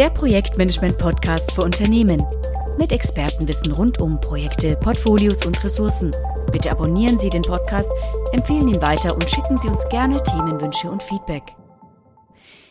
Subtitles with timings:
[0.00, 2.24] Der Projektmanagement-Podcast für Unternehmen.
[2.78, 6.10] Mit Expertenwissen rund um Projekte, Portfolios und Ressourcen.
[6.50, 7.92] Bitte abonnieren Sie den Podcast,
[8.32, 11.54] empfehlen ihn weiter und schicken Sie uns gerne Themenwünsche und Feedback.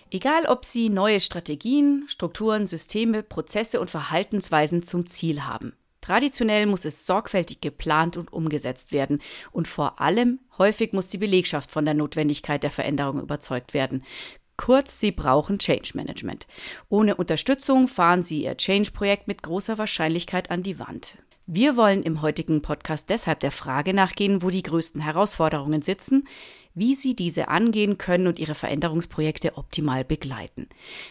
[0.10, 5.73] Egal, ob Sie neue Strategien, Strukturen, Systeme, Prozesse und Verhaltensweisen zum Ziel haben.
[6.02, 9.21] Traditionell muss es sorgfältig geplant und umgesetzt werden.
[9.52, 14.04] Und vor allem häufig muss die Belegschaft von der Notwendigkeit der Veränderung überzeugt werden.
[14.60, 16.46] Kurz, sie brauchen Change Management.
[16.89, 21.16] Ohne Unterstützung fahren sie ihr Change-Projekt mit großer Wahrscheinlichkeit an die Wand.
[21.48, 26.27] Wir wollen im heutigen Podcast deshalb der Frage nachgehen, wo die größten Herausforderungen sitzen,
[26.73, 30.68] wie Sie diese angehen können und Ihre Veränderungsprojekte optimal begleiten.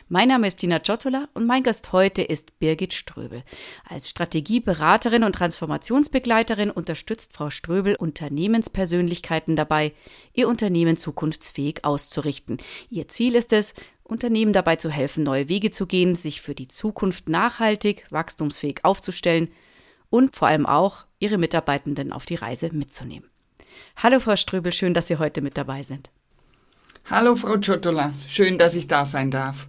[0.08, 3.42] Mein Name ist Tina Giottola und mein Gast heute ist Birgit Ströbel.
[3.88, 9.92] Als Strategieberaterin und Transformationsbegleiterin unterstützt Frau Ströbel Unternehmenspersönlichkeiten dabei,
[10.32, 12.58] ihr Unternehmen zukunftsfähig auszurichten.
[12.90, 16.68] Ihr Ziel ist es, Unternehmen dabei zu helfen, neue Wege zu gehen, sich für die
[16.68, 19.50] Zukunft nachhaltig, wachstumsfähig aufzustellen
[20.10, 23.27] und vor allem auch ihre Mitarbeitenden auf die Reise mitzunehmen.
[23.96, 26.10] Hallo Frau Ströbel, schön, dass Sie heute mit dabei sind.
[27.10, 29.68] Hallo Frau Ciotola, schön, dass ich da sein darf.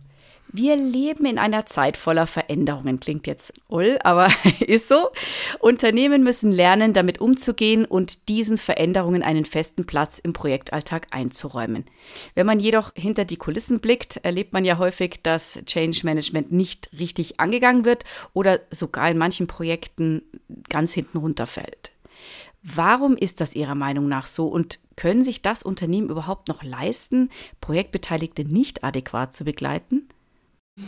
[0.51, 2.99] Wir leben in einer Zeit voller Veränderungen.
[2.99, 4.29] Klingt jetzt ull, aber
[4.59, 5.09] ist so.
[5.59, 11.85] Unternehmen müssen lernen, damit umzugehen und diesen Veränderungen einen festen Platz im Projektalltag einzuräumen.
[12.33, 16.89] Wenn man jedoch hinter die Kulissen blickt, erlebt man ja häufig, dass Change Management nicht
[16.97, 20.23] richtig angegangen wird oder sogar in manchen Projekten
[20.67, 21.91] ganz hinten runterfällt.
[22.61, 27.29] Warum ist das Ihrer Meinung nach so und können sich das Unternehmen überhaupt noch leisten,
[27.61, 30.09] Projektbeteiligte nicht adäquat zu begleiten?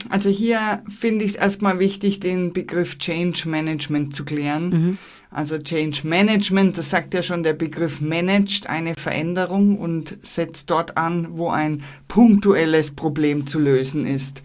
[0.10, 4.70] Also hier finde ich es erstmal wichtig, den Begriff Change Management zu klären.
[4.70, 4.98] Mhm.
[5.30, 10.98] Also Change Management, das sagt ja schon der Begriff managt eine Veränderung und setzt dort
[10.98, 14.42] an, wo ein punktuelles Problem zu lösen ist.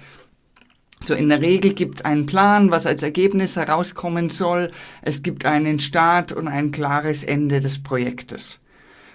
[1.07, 4.73] So in der Regel gibt es einen Plan, was als Ergebnis herauskommen soll.
[5.03, 8.59] Es gibt einen Start und ein klares Ende des Projektes.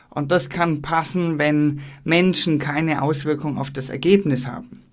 [0.10, 4.84] Und das kann passen, wenn Menschen keine Auswirkung auf das Ergebnis haben.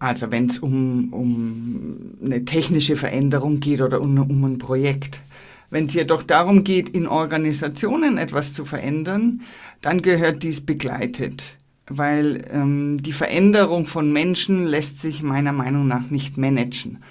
[0.00, 5.20] Also wenn es um, um eine technische Veränderung geht oder um, um ein Projekt.
[5.70, 9.42] Wenn es jedoch darum geht, in Organisationen etwas zu verändern,
[9.80, 11.57] dann gehört dies begleitet
[11.88, 17.02] weil ähm, die Veränderung von Menschen lässt sich meiner Meinung nach nicht managen.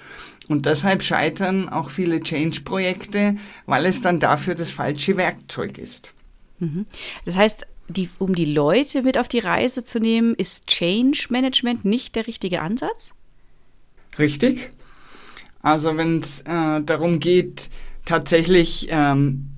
[0.48, 6.12] Und deshalb scheitern auch viele Change-Projekte, weil es dann dafür das falsche Werkzeug ist.
[6.58, 6.86] Mhm.
[7.24, 11.84] Das heißt, die, um die Leute mit auf die Reise zu nehmen, ist Change Management
[11.84, 13.12] nicht der richtige Ansatz?
[14.18, 14.70] Richtig.
[15.62, 17.68] Also wenn es äh, darum geht,
[18.04, 19.50] tatsächlich ähm,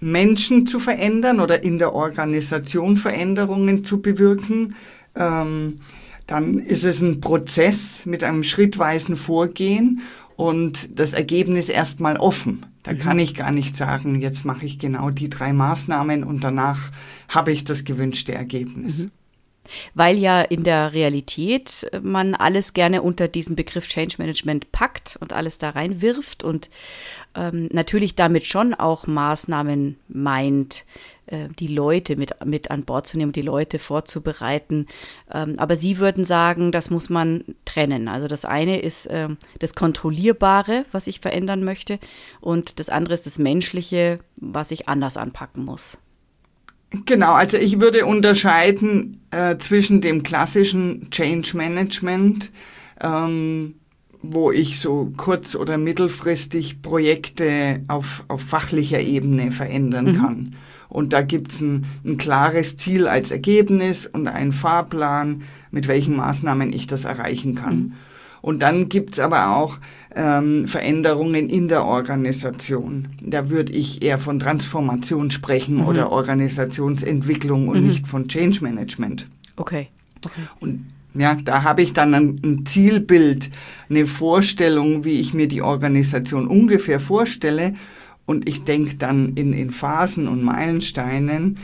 [0.00, 4.74] Menschen zu verändern oder in der Organisation Veränderungen zu bewirken,
[5.14, 5.76] ähm,
[6.26, 10.02] dann ist es ein Prozess mit einem schrittweisen Vorgehen
[10.36, 12.64] und das Ergebnis erstmal offen.
[12.82, 12.98] Da mhm.
[12.98, 16.92] kann ich gar nicht sagen, jetzt mache ich genau die drei Maßnahmen und danach
[17.28, 19.04] habe ich das gewünschte Ergebnis.
[19.04, 19.10] Mhm
[19.94, 25.32] weil ja in der Realität man alles gerne unter diesen Begriff Change Management packt und
[25.32, 26.70] alles da reinwirft und
[27.34, 30.84] ähm, natürlich damit schon auch Maßnahmen meint,
[31.26, 34.86] äh, die Leute mit, mit an Bord zu nehmen, die Leute vorzubereiten.
[35.32, 38.08] Ähm, aber Sie würden sagen, das muss man trennen.
[38.08, 39.28] Also das eine ist äh,
[39.58, 41.98] das Kontrollierbare, was ich verändern möchte,
[42.40, 45.98] und das andere ist das Menschliche, was ich anders anpacken muss.
[47.04, 52.50] Genau, also ich würde unterscheiden äh, zwischen dem klassischen Change Management,
[53.00, 53.74] ähm,
[54.22, 60.16] wo ich so kurz- oder mittelfristig Projekte auf, auf fachlicher Ebene verändern mhm.
[60.16, 60.56] kann.
[60.88, 66.72] Und da gibt's ein, ein klares Ziel als Ergebnis und einen Fahrplan, mit welchen Maßnahmen
[66.72, 67.76] ich das erreichen kann.
[67.76, 67.92] Mhm.
[68.40, 69.78] Und dann gibt's aber auch
[70.14, 73.08] ähm, Veränderungen in der Organisation.
[73.22, 75.86] Da würde ich eher von Transformation sprechen mhm.
[75.86, 77.86] oder Organisationsentwicklung und mhm.
[77.86, 79.28] nicht von Change Management.
[79.56, 79.88] Okay.
[80.24, 80.42] okay.
[80.60, 83.50] Und ja, da habe ich dann ein, ein, Zielbild,
[83.88, 87.74] eine Vorstellung, wie ich mir die Organisation ungefähr vorstelle.
[88.26, 91.58] Und ich denke dann in, in Phasen und Meilensteinen.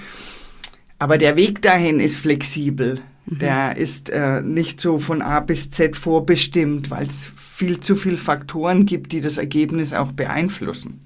[0.98, 3.00] Aber der Weg dahin ist flexibel.
[3.26, 3.38] Mhm.
[3.38, 8.16] Der ist äh, nicht so von A bis Z vorbestimmt, weil es viel zu viele
[8.16, 11.00] Faktoren gibt, die das Ergebnis auch beeinflussen.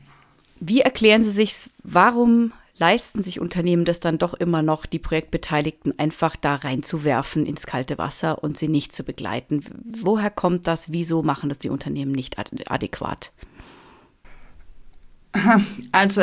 [0.60, 5.98] Wie erklären Sie sich, warum leisten sich Unternehmen das dann doch immer noch, die Projektbeteiligten
[5.98, 9.64] einfach da reinzuwerfen ins kalte Wasser und sie nicht zu begleiten?
[10.02, 10.92] Woher kommt das?
[10.92, 13.32] Wieso machen das die Unternehmen nicht adäquat?
[15.92, 16.22] Also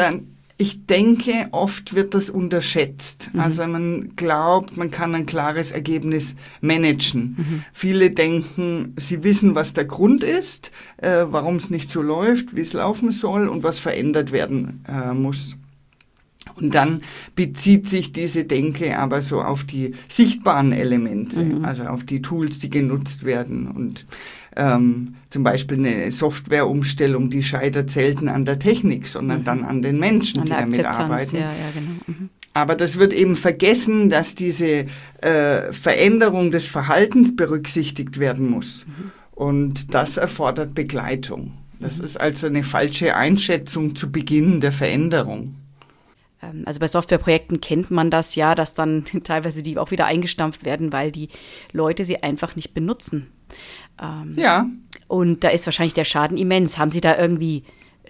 [0.57, 3.29] Ich denke, oft wird das unterschätzt.
[3.33, 3.39] Mhm.
[3.41, 7.35] Also man glaubt, man kann ein klares Ergebnis managen.
[7.37, 7.63] Mhm.
[7.73, 12.61] Viele denken, sie wissen, was der Grund ist, äh, warum es nicht so läuft, wie
[12.61, 15.57] es laufen soll und was verändert werden äh, muss.
[16.55, 17.01] Und dann
[17.35, 21.65] bezieht sich diese Denke aber so auf die sichtbaren Elemente, mhm.
[21.65, 23.67] also auf die Tools, die genutzt werden.
[23.67, 24.05] Und
[24.55, 29.43] ähm, zum Beispiel eine Softwareumstellung, die scheitert selten an der Technik, sondern mhm.
[29.43, 31.35] dann an den Menschen, an die damit arbeiten.
[31.35, 31.99] Ja, ja, genau.
[32.07, 32.29] Mhm.
[32.53, 34.85] Aber das wird eben vergessen, dass diese
[35.21, 38.85] äh, Veränderung des Verhaltens berücksichtigt werden muss.
[38.87, 39.11] Mhm.
[39.31, 41.51] Und das erfordert Begleitung.
[41.81, 42.05] Das mhm.
[42.05, 45.55] ist also eine falsche Einschätzung zu Beginn der Veränderung.
[46.41, 50.65] Ähm, also bei Softwareprojekten kennt man das ja, dass dann teilweise die auch wieder eingestampft
[50.65, 51.29] werden, weil die
[51.71, 53.27] Leute sie einfach nicht benutzen.
[54.01, 54.67] Ähm, ja.
[55.07, 56.77] Und da ist wahrscheinlich der Schaden immens.
[56.77, 57.63] Haben Sie da irgendwie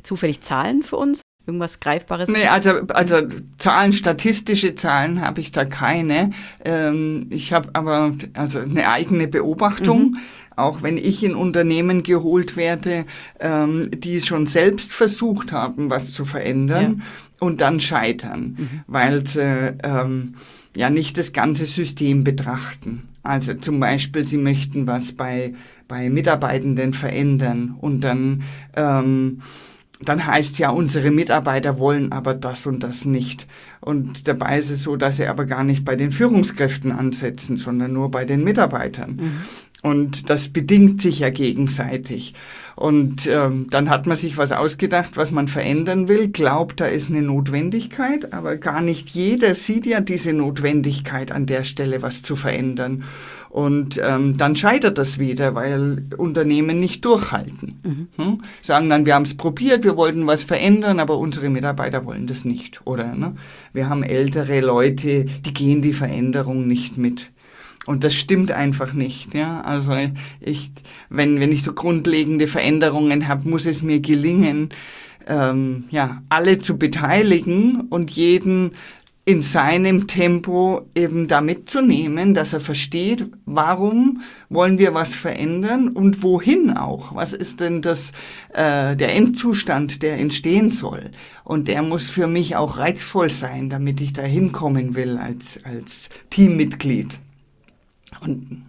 [0.04, 1.22] zufällig Zahlen für uns?
[1.48, 2.30] Irgendwas Greifbares?
[2.30, 3.18] Nee, also, also
[3.58, 6.32] Zahlen, statistische Zahlen habe ich da keine.
[6.64, 10.12] Ähm, ich habe aber also eine eigene Beobachtung.
[10.12, 10.18] Mhm.
[10.56, 13.06] Auch wenn ich in Unternehmen geholt werde,
[13.40, 17.46] ähm, die schon selbst versucht haben, was zu verändern ja.
[17.46, 18.70] und dann scheitern, mhm.
[18.88, 20.36] weil sie ähm,
[20.76, 23.10] ja nicht das ganze System betrachten.
[23.22, 25.54] Also zum Beispiel, sie möchten was bei,
[25.88, 28.44] bei Mitarbeitenden verändern und dann,
[28.76, 29.42] ähm,
[30.02, 33.48] dann heißt ja, unsere Mitarbeiter wollen aber das und das nicht.
[33.80, 37.94] Und dabei ist es so, dass sie aber gar nicht bei den Führungskräften ansetzen, sondern
[37.94, 39.16] nur bei den Mitarbeitern.
[39.16, 39.42] Mhm.
[39.86, 42.34] Und das bedingt sich ja gegenseitig.
[42.76, 47.12] Und ähm, dann hat man sich was ausgedacht, was man verändern will, glaubt, da ist
[47.12, 52.36] eine Notwendigkeit, aber gar nicht jeder sieht ja diese Notwendigkeit an der Stelle, was zu
[52.36, 53.04] verändern.
[53.56, 57.80] Und ähm, dann scheitert das wieder, weil Unternehmen nicht durchhalten.
[57.84, 58.08] Mhm.
[58.18, 58.42] Hm?
[58.62, 62.44] Sagen dann, wir haben es probiert, wir wollten was verändern, aber unsere Mitarbeiter wollen das
[62.44, 62.82] nicht.
[62.84, 63.34] Oder ne?
[63.72, 67.32] wir haben ältere Leute, die gehen die Veränderung nicht mit.
[67.86, 69.34] Und das stimmt einfach nicht.
[69.34, 69.62] Ja?
[69.62, 69.94] Also
[70.42, 70.72] ich,
[71.10, 74.68] wenn, wenn ich so grundlegende Veränderungen habe, muss es mir gelingen,
[75.28, 78.72] ähm, ja, alle zu beteiligen und jeden
[79.28, 86.22] in seinem Tempo eben da mitzunehmen, dass er versteht, warum wollen wir was verändern und
[86.22, 87.16] wohin auch.
[87.16, 88.12] Was ist denn das,
[88.54, 91.10] äh, der Endzustand, der entstehen soll?
[91.44, 96.10] Und der muss für mich auch reizvoll sein, damit ich da hinkommen will als, als
[96.30, 97.18] Teammitglied.
[98.22, 98.64] Und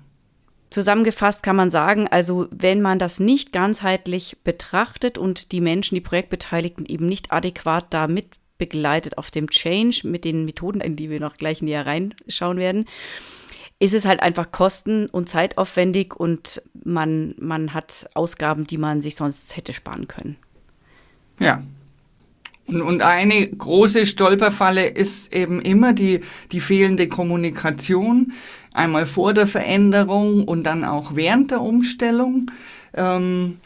[0.70, 6.00] Zusammengefasst kann man sagen, also wenn man das nicht ganzheitlich betrachtet und die Menschen, die
[6.00, 8.26] Projektbeteiligten eben nicht adäquat da mit
[8.58, 12.86] begleitet auf dem Change mit den Methoden, in die wir noch gleich näher reinschauen werden,
[13.78, 19.16] ist es halt einfach kosten- und zeitaufwendig und man, man hat Ausgaben, die man sich
[19.16, 20.36] sonst hätte sparen können.
[21.38, 21.62] Ja,
[22.66, 26.20] und, eine große Stolperfalle ist eben immer die,
[26.50, 28.32] die fehlende Kommunikation,
[28.72, 32.50] einmal vor der Veränderung und dann auch während der Umstellung.
[32.94, 33.58] Ähm,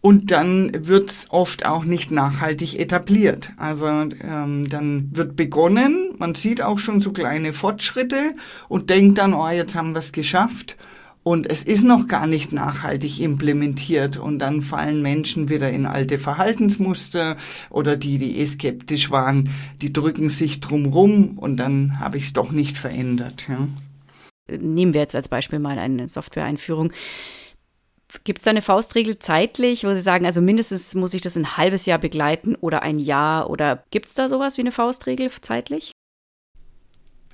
[0.00, 3.52] und dann wird es oft auch nicht nachhaltig etabliert.
[3.56, 8.34] Also ähm, dann wird begonnen, man sieht auch schon so kleine Fortschritte
[8.68, 10.76] und denkt dann, oh, jetzt haben wir es geschafft.
[11.22, 16.16] Und es ist noch gar nicht nachhaltig implementiert und dann fallen Menschen wieder in alte
[16.16, 17.36] Verhaltensmuster
[17.68, 19.50] oder die, die eh skeptisch waren,
[19.82, 23.50] die drücken sich drumrum und dann habe ich es doch nicht verändert.
[23.50, 23.68] Ja.
[24.58, 26.90] Nehmen wir jetzt als Beispiel mal eine Software-Einführung.
[28.24, 31.56] Gibt es da eine Faustregel zeitlich, wo Sie sagen, also mindestens muss ich das ein
[31.56, 35.92] halbes Jahr begleiten oder ein Jahr oder gibt es da sowas wie eine Faustregel zeitlich?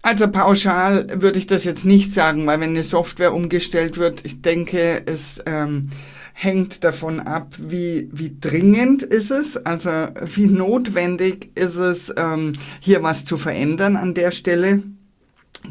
[0.02, 4.40] Also pauschal würde ich das jetzt nicht sagen, weil wenn eine Software umgestellt wird, ich
[4.40, 5.90] denke, es ähm,
[6.32, 13.02] hängt davon ab, wie, wie dringend ist es, also wie notwendig ist es, ähm, hier
[13.02, 14.82] was zu verändern an der Stelle.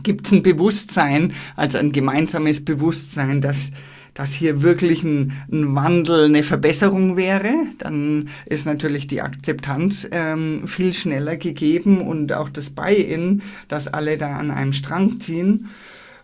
[0.04, 3.72] Gibt es ein Bewusstsein, also ein gemeinsames Bewusstsein, dass
[4.16, 10.68] dass hier wirklich ein, ein Wandel, eine Verbesserung wäre, dann ist natürlich die Akzeptanz ähm,
[10.68, 15.68] viel schneller gegeben und auch das Buy-in, dass alle da an einem Strang ziehen.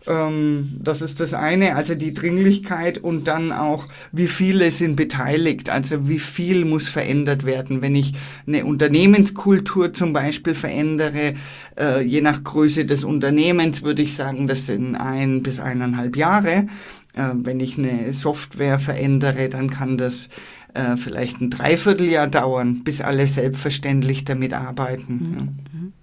[0.08, 5.70] Ähm, das ist das eine, also die Dringlichkeit und dann auch, wie viele sind beteiligt,
[5.70, 7.82] also wie viel muss verändert werden.
[7.82, 8.14] Wenn ich
[8.48, 11.36] eine Unternehmenskultur zum Beispiel verändere,
[11.78, 16.64] äh, je nach Größe des Unternehmens würde ich sagen, das sind ein bis eineinhalb Jahre.
[17.16, 20.30] Äh, wenn ich eine Software verändere, dann kann das
[20.74, 25.14] äh, vielleicht ein Dreivierteljahr dauern, bis alle selbstverständlich damit arbeiten.
[25.14, 25.34] Mhm.
[25.34, 25.42] Ja.
[25.42, 25.94] Mhm.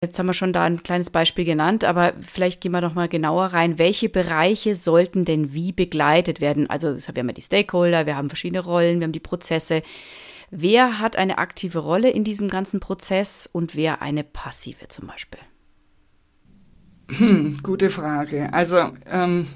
[0.00, 3.08] Jetzt haben wir schon da ein kleines Beispiel genannt, aber vielleicht gehen wir noch mal
[3.08, 3.80] genauer rein.
[3.80, 6.70] Welche Bereiche sollten denn wie begleitet werden?
[6.70, 9.82] Also, wir haben ja die Stakeholder, wir haben verschiedene Rollen, wir haben die Prozesse.
[10.52, 15.40] Wer hat eine aktive Rolle in diesem ganzen Prozess und wer eine passive zum Beispiel?
[17.10, 18.52] Hm, gute Frage.
[18.52, 19.48] Also, ähm,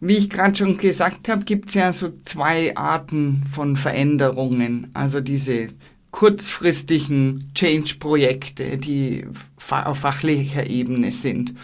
[0.00, 4.88] wie ich gerade schon gesagt habe, gibt es ja so zwei Arten von Veränderungen.
[4.94, 5.68] Also diese
[6.10, 9.26] kurzfristigen Change-Projekte, die
[9.70, 11.54] auf fachlicher Ebene sind.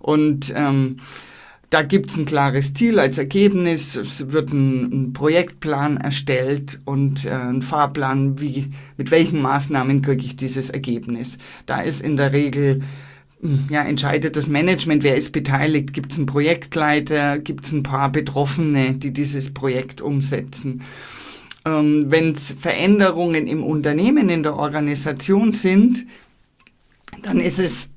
[0.00, 0.96] Und ähm,
[1.70, 3.96] da gibt es ein klares Ziel als Ergebnis.
[3.96, 8.66] Es wird ein, ein Projektplan erstellt und äh, ein Fahrplan, wie,
[8.98, 11.38] mit welchen Maßnahmen kriege ich dieses Ergebnis.
[11.64, 12.82] Da ist in der Regel
[13.70, 18.10] ja, entscheidet das Management, wer ist beteiligt, gibt es einen Projektleiter, gibt es ein paar
[18.12, 20.84] Betroffene, die dieses Projekt umsetzen.
[21.64, 26.06] Ähm, Wenn es Veränderungen im Unternehmen, in der Organisation sind,
[27.22, 27.90] dann ist es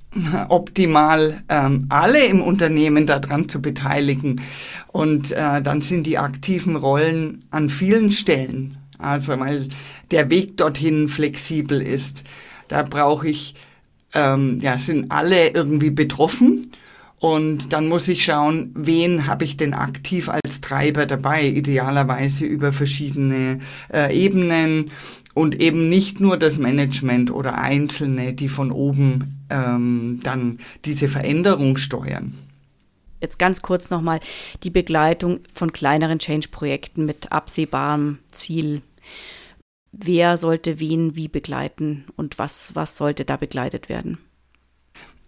[0.50, 4.42] optimal, ähm, alle im Unternehmen daran zu beteiligen.
[4.88, 8.78] Und äh, dann sind die aktiven Rollen an vielen Stellen.
[8.98, 9.68] Also weil
[10.12, 12.24] der Weg dorthin flexibel ist.
[12.70, 13.56] Da brauche ich
[14.16, 16.72] ähm, ja, sind alle irgendwie betroffen.
[17.20, 22.74] Und dann muss ich schauen, wen habe ich denn aktiv als Treiber dabei, idealerweise über
[22.74, 24.92] verschiedene äh, Ebenen
[25.34, 31.78] und eben nicht nur das Management oder Einzelne, die von oben ähm, dann diese Veränderung
[31.78, 32.34] steuern.
[33.22, 34.20] Jetzt ganz kurz nochmal
[34.64, 38.82] die Begleitung von kleineren Change-Projekten mit absehbarem Ziel
[39.98, 44.18] wer sollte wen wie begleiten und was, was sollte da begleitet werden?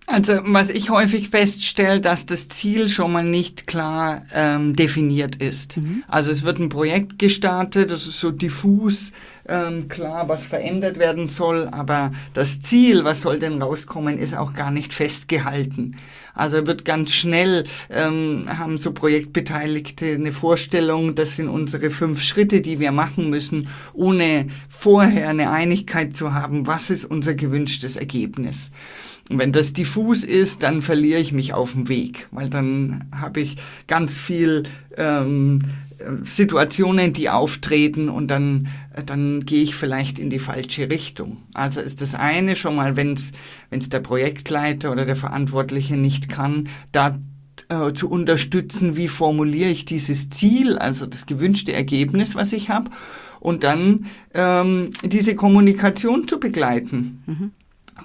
[0.09, 5.75] Also was ich häufig feststelle, dass das Ziel schon mal nicht klar ähm, definiert ist.
[5.75, 6.01] Mhm.
[6.07, 9.11] Also es wird ein Projekt gestartet, das ist so diffus,
[9.49, 14.53] ähm, klar, was verändert werden soll, aber das Ziel, was soll denn rauskommen, ist auch
[14.53, 15.97] gar nicht festgehalten.
[16.33, 22.61] Also wird ganz schnell, ähm, haben so Projektbeteiligte eine Vorstellung, das sind unsere fünf Schritte,
[22.61, 28.71] die wir machen müssen, ohne vorher eine Einigkeit zu haben, was ist unser gewünschtes Ergebnis.
[29.29, 33.41] Und wenn das diffus ist, dann verliere ich mich auf dem Weg, weil dann habe
[33.41, 33.57] ich
[33.87, 34.63] ganz viel
[34.95, 35.63] ähm,
[36.23, 38.67] Situationen, die auftreten und dann,
[39.05, 41.37] dann gehe ich vielleicht in die falsche Richtung.
[41.53, 46.69] Also ist das eine schon mal, wenn es der Projektleiter oder der Verantwortliche nicht kann,
[46.91, 47.19] da
[47.69, 52.91] äh, zu unterstützen, wie formuliere ich dieses Ziel, also das gewünschte Ergebnis, was ich habe,
[53.39, 57.23] und dann ähm, diese Kommunikation zu begleiten.
[57.25, 57.51] Mhm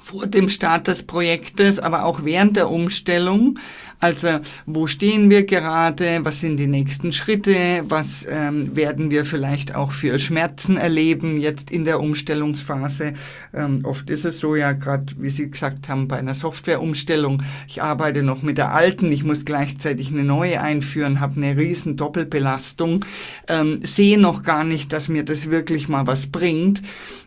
[0.00, 3.58] vor dem Start des Projektes, aber auch während der Umstellung.
[4.02, 6.18] Also wo stehen wir gerade?
[6.24, 7.84] Was sind die nächsten Schritte?
[7.84, 13.14] Was ähm, werden wir vielleicht auch für Schmerzen erleben jetzt in der Umstellungsphase?
[13.54, 17.44] Ähm, oft ist es so ja gerade, wie Sie gesagt haben, bei einer Softwareumstellung.
[17.68, 21.96] Ich arbeite noch mit der alten, ich muss gleichzeitig eine neue einführen, habe eine riesen
[21.96, 23.04] Doppelbelastung,
[23.46, 26.82] ähm, sehe noch gar nicht, dass mir das wirklich mal was bringt.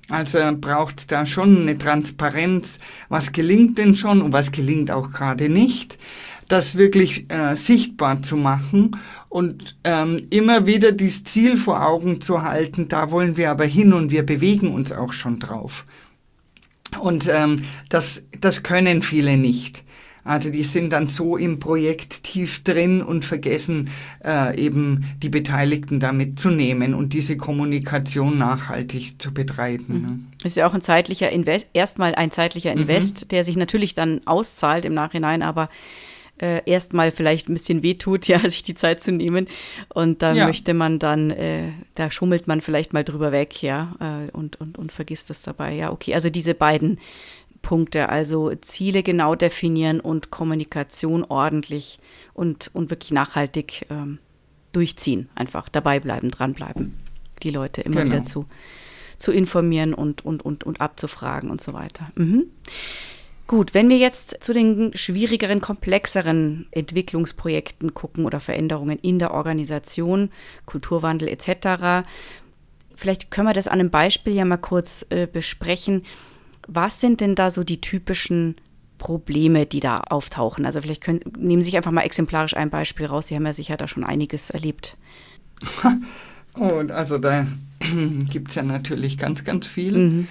[0.10, 5.50] Also braucht da schon eine Transparenz, was gelingt denn schon und was gelingt auch gerade
[5.50, 5.98] nicht,
[6.48, 8.98] das wirklich äh, sichtbar zu machen
[9.30, 13.94] und ähm, immer wieder dieses Ziel vor Augen zu halten, da wollen wir aber hin
[13.94, 15.86] und wir bewegen uns auch schon drauf.
[17.00, 19.84] Und ähm, das, das können viele nicht.
[20.26, 23.92] Also die sind dann so im Projekt tief drin und vergessen
[24.24, 29.86] äh, eben die Beteiligten da mitzunehmen und diese Kommunikation nachhaltig zu betreiben.
[29.88, 30.02] Mhm.
[30.02, 30.20] Ne?
[30.44, 32.82] Ist ja auch ein zeitlicher Invest, erstmal ein zeitlicher mhm.
[32.82, 33.28] Invest, mhm.
[33.28, 35.70] der sich natürlich dann auszahlt im Nachhinein, aber
[36.42, 39.48] äh, erstmal vielleicht ein bisschen wehtut, ja, sich die Zeit zu nehmen.
[39.94, 40.48] Und da ja.
[40.48, 44.78] möchte man dann, äh, da schummelt man vielleicht mal drüber weg, ja, äh, und, und,
[44.78, 45.74] und vergisst das dabei.
[45.74, 46.14] Ja, okay.
[46.14, 47.00] Also diese beiden
[47.62, 52.00] Punkte, also Ziele genau definieren und Kommunikation ordentlich
[52.34, 54.20] und, und wirklich nachhaltig ähm,
[54.72, 55.30] durchziehen.
[55.34, 56.94] Einfach dabei bleiben, dranbleiben,
[57.42, 58.18] die Leute immer genau.
[58.18, 58.46] wieder zu,
[59.18, 62.12] zu informieren und, und, und, und abzufragen und so weiter.
[62.16, 62.46] Mhm.
[63.48, 70.32] Gut, wenn wir jetzt zu den schwierigeren, komplexeren Entwicklungsprojekten gucken oder Veränderungen in der Organisation,
[70.66, 72.08] Kulturwandel etc.,
[72.96, 76.04] vielleicht können wir das an einem Beispiel ja mal kurz äh, besprechen.
[76.68, 78.56] Was sind denn da so die typischen
[78.98, 80.66] Probleme, die da auftauchen?
[80.66, 83.28] Also vielleicht können, nehmen Sie sich einfach mal exemplarisch ein Beispiel raus.
[83.28, 84.98] Sie haben ja sicher da schon einiges erlebt.
[86.56, 87.46] Und also da
[88.32, 89.98] gibt es ja natürlich ganz, ganz viel.
[89.98, 90.28] Mhm.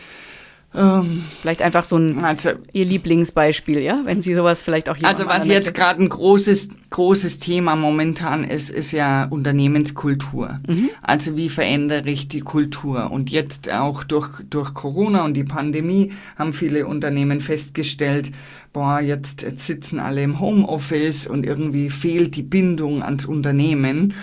[0.76, 5.06] Ähm, vielleicht einfach so ein also, Ihr Lieblingsbeispiel, ja, wenn Sie sowas vielleicht auch hier
[5.06, 10.58] Also was jetzt gerade ein großes großes Thema momentan ist, ist ja Unternehmenskultur.
[10.68, 10.90] Mhm.
[11.02, 13.10] Also wie verändere ich die Kultur?
[13.10, 18.32] Und jetzt auch durch durch Corona und die Pandemie haben viele Unternehmen festgestellt,
[18.72, 24.14] boah, jetzt, jetzt sitzen alle im Homeoffice und irgendwie fehlt die Bindung ans Unternehmen.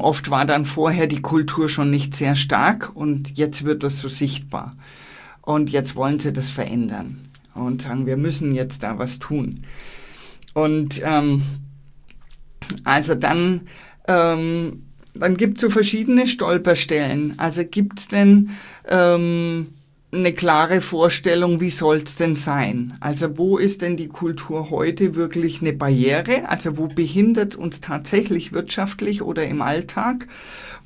[0.00, 4.08] Oft war dann vorher die Kultur schon nicht sehr stark und jetzt wird das so
[4.08, 4.72] sichtbar.
[5.48, 9.64] Und jetzt wollen sie das verändern und sagen, wir müssen jetzt da was tun.
[10.52, 11.40] Und ähm,
[12.84, 13.62] also dann,
[14.06, 14.82] ähm,
[15.14, 17.32] dann gibt es so verschiedene Stolperstellen.
[17.38, 18.50] Also gibt es denn
[18.90, 19.68] ähm,
[20.12, 22.98] eine klare Vorstellung, wie soll es denn sein?
[23.00, 26.46] Also wo ist denn die Kultur heute wirklich eine Barriere?
[26.50, 30.28] Also wo behindert uns tatsächlich wirtschaftlich oder im Alltag?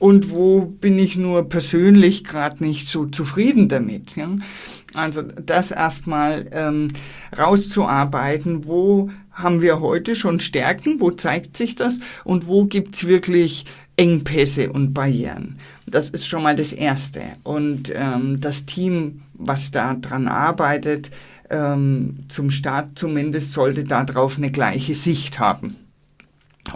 [0.03, 4.17] Und wo bin ich nur persönlich gerade nicht so zufrieden damit?
[4.17, 4.31] Ja?
[4.95, 6.89] Also das erstmal ähm,
[7.39, 13.65] rauszuarbeiten, wo haben wir heute schon Stärken, wo zeigt sich das und wo gibt's wirklich
[13.97, 15.59] Engpässe und Barrieren.
[15.87, 17.23] Das ist schon mal das Erste.
[17.45, 21.13] Und ähm, das Team, was da dran arbeitet,
[21.49, 25.77] ähm, zum Start zumindest, sollte darauf eine gleiche Sicht haben.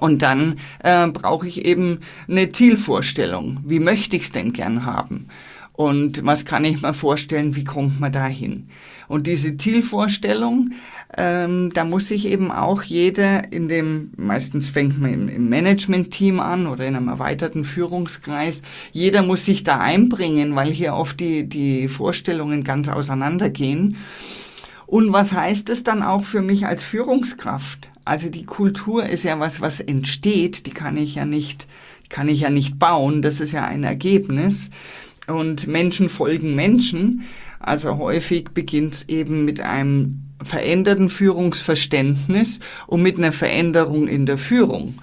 [0.01, 3.61] Und dann äh, brauche ich eben eine Zielvorstellung.
[3.65, 5.29] Wie möchte ich es denn gern haben?
[5.77, 8.71] Und was kann ich mir vorstellen, wie kommt man dahin?
[9.09, 10.73] Und diese Zielvorstellung,
[11.17, 16.41] ähm, da muss sich eben auch jeder in dem, meistens fängt man im, im Management-Team
[16.41, 18.63] an oder in einem erweiterten Führungskreis,
[18.93, 23.97] jeder muss sich da einbringen, weil hier oft die, die Vorstellungen ganz auseinandergehen.
[24.87, 27.91] Und was heißt es dann auch für mich als Führungskraft?
[28.07, 31.67] Also die Kultur ist ja was, was entsteht, die kann ich ja nicht,
[32.09, 34.71] kann ich ja nicht bauen, das ist ja ein Ergebnis.
[35.27, 37.23] Und Menschen folgen Menschen.
[37.59, 44.39] Also häufig beginnt es eben mit einem veränderten Führungsverständnis und mit einer Veränderung in der
[44.39, 44.95] Führung.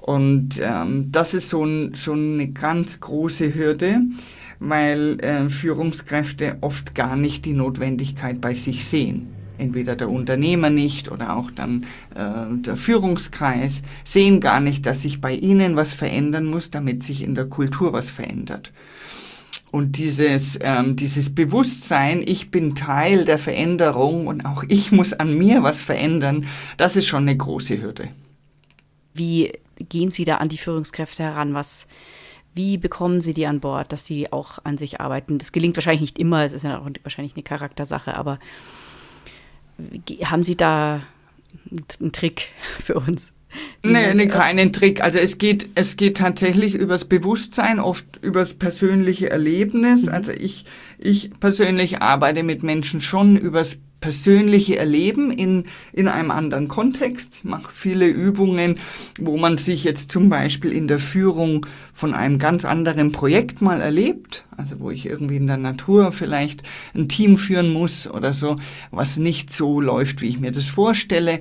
[0.00, 4.00] Und ähm, das ist so, ein, so eine ganz große Hürde,
[4.58, 9.37] weil äh, Führungskräfte oft gar nicht die Notwendigkeit bei sich sehen.
[9.58, 11.84] Entweder der Unternehmer nicht oder auch dann
[12.14, 17.22] äh, der Führungskreis sehen gar nicht, dass sich bei ihnen was verändern muss, damit sich
[17.22, 18.72] in der Kultur was verändert.
[19.70, 25.36] Und dieses, ähm, dieses Bewusstsein, ich bin Teil der Veränderung und auch ich muss an
[25.36, 26.46] mir was verändern,
[26.76, 28.08] das ist schon eine große Hürde.
[29.12, 31.52] Wie gehen Sie da an die Führungskräfte heran?
[31.52, 31.86] Was,
[32.54, 35.38] wie bekommen Sie die an Bord, dass sie auch an sich arbeiten?
[35.38, 38.38] Das gelingt wahrscheinlich nicht immer, es ist ja auch wahrscheinlich eine Charaktersache, aber
[40.24, 41.02] haben Sie da
[42.00, 43.32] einen Trick für uns?
[43.82, 45.02] Nee, nee, keinen Trick.
[45.02, 50.02] Also es geht, es geht tatsächlich übers Bewusstsein, oft übers persönliche Erlebnis.
[50.02, 50.12] Mhm.
[50.12, 50.66] Also ich,
[50.98, 57.36] ich persönlich arbeite mit Menschen schon übers persönliche Erleben in, in einem anderen Kontext.
[57.36, 58.76] Ich mache viele Übungen,
[59.18, 63.80] wo man sich jetzt zum Beispiel in der Führung von einem ganz anderen Projekt mal
[63.80, 64.44] erlebt.
[64.56, 66.62] Also wo ich irgendwie in der Natur vielleicht
[66.94, 68.56] ein Team führen muss oder so,
[68.90, 71.40] was nicht so läuft, wie ich mir das vorstelle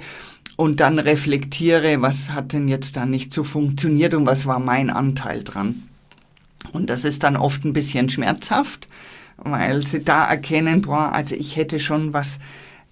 [0.56, 4.89] und dann reflektiere, was hat denn jetzt da nicht so funktioniert und was war mein
[4.89, 5.84] Anteil dran.
[6.74, 8.88] Und das ist dann oft ein bisschen schmerzhaft,
[9.38, 12.39] weil sie da erkennen, boah, also ich hätte schon was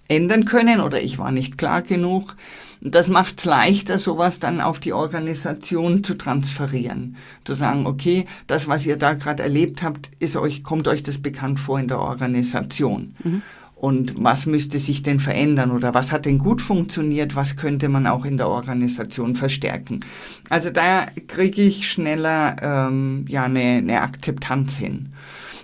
[0.08, 2.36] ändern können oder ich war nicht klar genug.
[2.80, 7.16] Das macht es leichter, sowas dann auf die Organisation zu transferieren.
[7.44, 11.18] Zu sagen, okay, das, was ihr da gerade erlebt habt, ist euch, kommt euch das
[11.18, 13.14] bekannt vor in der Organisation.
[13.24, 13.42] Mhm
[13.76, 18.06] und was müsste sich denn verändern oder was hat denn gut funktioniert, was könnte man
[18.06, 20.00] auch in der Organisation verstärken.
[20.48, 25.12] Also da kriege ich schneller ähm, ja eine, eine Akzeptanz hin.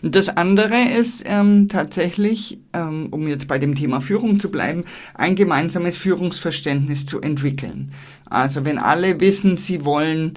[0.02, 4.84] Das andere ist ähm, tatsächlich, ähm, um jetzt bei dem Thema Führung zu bleiben,
[5.14, 7.92] ein gemeinsames Führungsverständnis zu entwickeln.
[8.28, 10.34] Also wenn alle wissen, sie wollen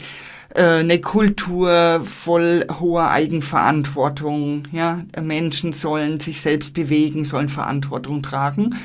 [0.53, 4.67] äh, eine Kultur voll hoher Eigenverantwortung.
[4.71, 8.75] Ja, Menschen sollen sich selbst bewegen, sollen Verantwortung tragen.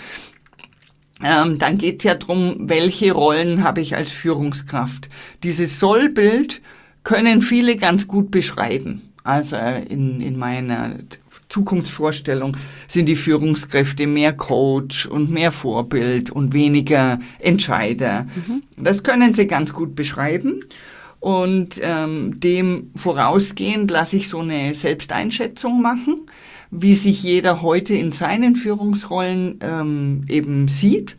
[1.22, 5.10] Ähm, dann geht es ja darum, welche Rollen habe ich als Führungskraft.
[5.42, 6.62] Dieses Sollbild
[7.02, 9.09] können viele ganz gut beschreiben.
[9.22, 10.94] Also äh, in, in meiner
[11.48, 12.56] Zukunftsvorstellung
[12.86, 18.26] sind die Führungskräfte mehr Coach und mehr Vorbild und weniger Entscheider.
[18.46, 18.62] Mhm.
[18.76, 20.60] Das können sie ganz gut beschreiben.
[21.20, 26.22] Und ähm, dem vorausgehend lasse ich so eine Selbsteinschätzung machen,
[26.70, 31.16] wie sich jeder heute in seinen Führungsrollen ähm, eben sieht.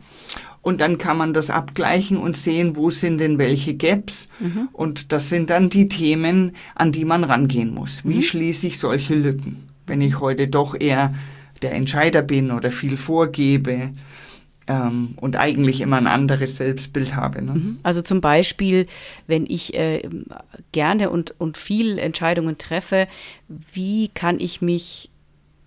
[0.62, 4.28] Und dann kann man das abgleichen und sehen, wo sind denn welche Gaps.
[4.38, 4.68] Mhm.
[4.72, 8.00] Und das sind dann die Themen, an die man rangehen muss.
[8.04, 8.22] Wie mhm.
[8.22, 9.56] schließe ich solche Lücken?
[9.86, 11.14] Wenn ich heute doch eher
[11.62, 13.90] der Entscheider bin oder viel vorgebe,
[14.68, 17.42] ähm, und eigentlich immer ein anderes Selbstbild habe.
[17.42, 17.52] Ne?
[17.52, 17.78] Mhm.
[17.82, 18.86] Also zum Beispiel,
[19.26, 20.08] wenn ich äh,
[20.72, 23.08] gerne und, und viel Entscheidungen treffe,
[23.48, 25.10] wie kann ich mich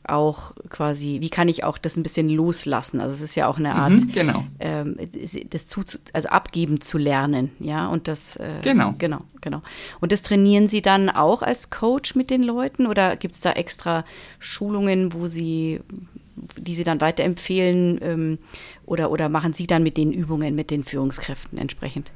[0.10, 3.00] auch quasi, wie kann ich auch das ein bisschen loslassen?
[3.02, 4.44] Also es ist ja auch eine Art, Mhm, genau.
[4.60, 4.98] ähm,
[5.50, 5.82] das zu,
[6.14, 8.94] also abgeben zu lernen, ja, und das, äh, Genau.
[8.98, 9.62] genau, genau.
[10.02, 13.52] Und das trainieren Sie dann auch als Coach mit den Leuten oder gibt es da
[13.52, 14.06] extra
[14.40, 15.82] Schulungen, wo Sie,
[16.58, 18.38] die Sie dann weiterempfehlen ähm,
[18.86, 22.12] oder, oder machen Sie dann mit den Übungen, mit den Führungskräften entsprechend?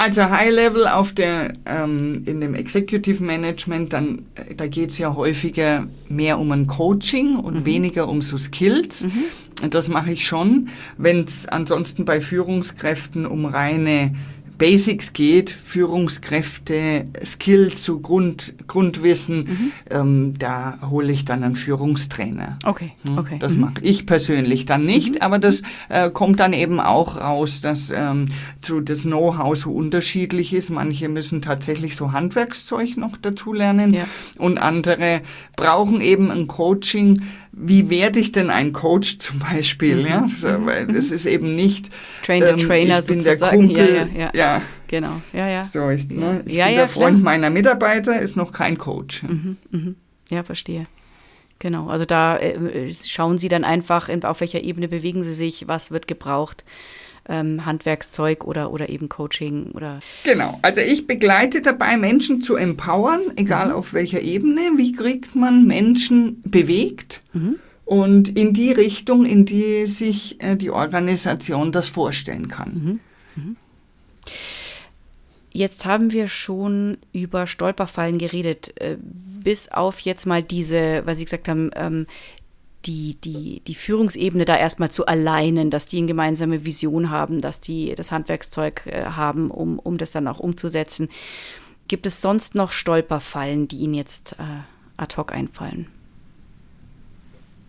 [0.00, 4.96] Also High Level auf der ähm, in dem Executive Management, dann äh, da geht es
[4.96, 9.06] ja häufiger mehr um ein Coaching und weniger um so Skills.
[9.62, 10.70] Und das mache ich schon.
[10.96, 14.14] Wenn es ansonsten bei Führungskräften um reine
[14.60, 22.58] Basics geht, Führungskräfte, Skills, so Grund, Grundwissen, ähm, da hole ich dann einen Führungstrainer.
[22.64, 23.38] Okay, Hm, okay.
[23.40, 23.60] Das mhm.
[23.62, 28.26] mache ich persönlich dann nicht, aber das äh, kommt dann eben auch raus, dass ähm,
[28.62, 30.68] so das Know-how so unterschiedlich ist.
[30.68, 34.04] Manche müssen tatsächlich so Handwerkszeug noch dazulernen Ja.
[34.36, 35.22] und andere
[35.56, 37.18] brauchen eben ein Coaching.
[37.52, 40.06] Wie werde ich denn ein Coach zum Beispiel?
[40.06, 42.24] Ja, so, weil das ist eben nicht Mhm.
[42.24, 43.40] Train the ähm, Trainer ich bin sozusagen.
[43.40, 44.30] der Kumpel, ja, ja, ja.
[44.34, 45.64] ja, Genau, ja, ja.
[45.64, 47.24] so ich, ne, ich Ja, bin ja, der Freund klar.
[47.24, 49.22] meiner Mitarbeiter, ist noch kein Coach.
[49.24, 49.96] Mhm, mhm.
[50.30, 50.84] Ja, verstehe.
[51.58, 55.68] Genau, also da äh, schauen Sie dann einfach, in, auf welcher Ebene bewegen Sie sich,
[55.68, 56.64] was wird gebraucht,
[57.28, 63.20] ähm, Handwerkszeug oder, oder eben Coaching oder Genau, also ich begleite dabei, Menschen zu empowern,
[63.36, 64.60] egal auf welcher Ebene.
[64.76, 67.20] Wie kriegt man Menschen bewegt?
[67.84, 73.00] Und in die Richtung, in die sich äh, die Organisation das vorstellen kann.
[75.52, 81.24] Jetzt haben wir schon über Stolperfallen geredet, äh, bis auf jetzt mal diese, was Sie
[81.24, 82.06] gesagt haben, ähm,
[82.86, 87.60] die, die, die Führungsebene da erstmal zu alleinen, dass die eine gemeinsame Vision haben, dass
[87.60, 91.08] die das Handwerkszeug äh, haben, um, um das dann auch umzusetzen.
[91.88, 94.62] Gibt es sonst noch Stolperfallen, die Ihnen jetzt äh,
[94.96, 95.88] ad hoc einfallen?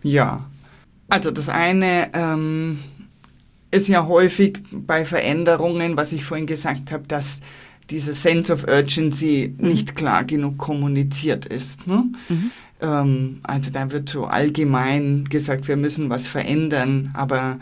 [0.02, 0.44] Ja,
[1.08, 2.78] also das eine ähm,
[3.70, 7.40] ist ja häufig bei Veränderungen, was ich vorhin gesagt habe, dass
[7.90, 11.86] dieser Sense of Urgency nicht klar genug kommuniziert ist.
[11.86, 12.04] Ne?
[12.80, 17.58] Ähm, also da wird so allgemein gesagt, wir müssen was verändern, aber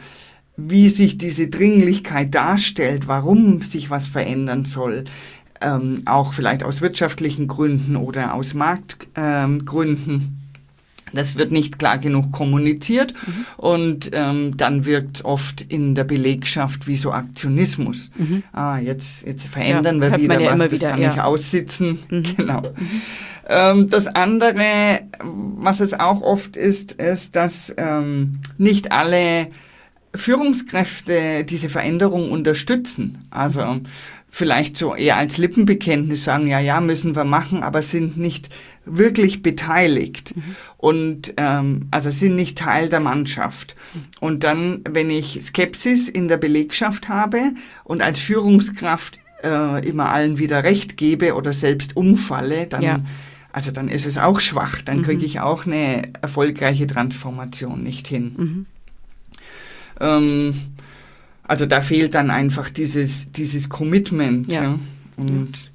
[0.57, 5.05] wie sich diese Dringlichkeit darstellt, warum sich was verändern soll,
[5.61, 10.40] ähm, auch vielleicht aus wirtschaftlichen Gründen oder aus Marktgründen, ähm,
[11.13, 13.15] das wird nicht klar genug kommuniziert
[13.57, 18.11] und ähm, dann wirkt oft in der Belegschaft wie so Aktionismus.
[18.53, 21.13] Ah, jetzt, jetzt verändern Ja, wir wieder ja was, das wieder, kann ja.
[21.13, 21.99] ich aussitzen.
[22.37, 22.63] Genau.
[23.49, 29.49] Ähm, das andere, was es auch oft ist, ist, dass ähm, nicht alle
[30.15, 33.27] Führungskräfte diese Veränderung unterstützen.
[33.31, 33.81] Also
[34.31, 38.49] vielleicht so eher als Lippenbekenntnis sagen, ja, ja, müssen wir machen, aber sind nicht
[38.87, 40.35] wirklich beteiligt
[40.79, 43.77] und ähm, also sind nicht Teil der Mannschaft.
[44.21, 47.53] Und dann, wenn ich Skepsis in der Belegschaft habe
[47.85, 53.01] und als Führungskraft äh, immer allen wieder Recht gebe oder selbst umfalle, dann Ja.
[53.53, 58.67] also dann ist es auch schwach, dann kriege ich auch eine erfolgreiche Transformation nicht hin.
[60.01, 60.55] Ähm,
[61.51, 64.53] also da fehlt dann einfach dieses, dieses Commitment.
[64.53, 64.63] Ja.
[64.63, 64.79] Ja.
[65.19, 65.73] Und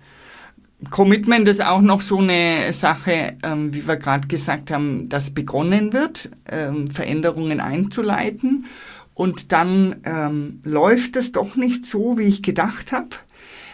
[0.90, 5.92] Commitment ist auch noch so eine Sache, ähm, wie wir gerade gesagt haben, dass begonnen
[5.92, 8.68] wird, ähm, Veränderungen einzuleiten.
[9.16, 13.10] Und dann ähm, läuft es doch nicht so, wie ich gedacht habe.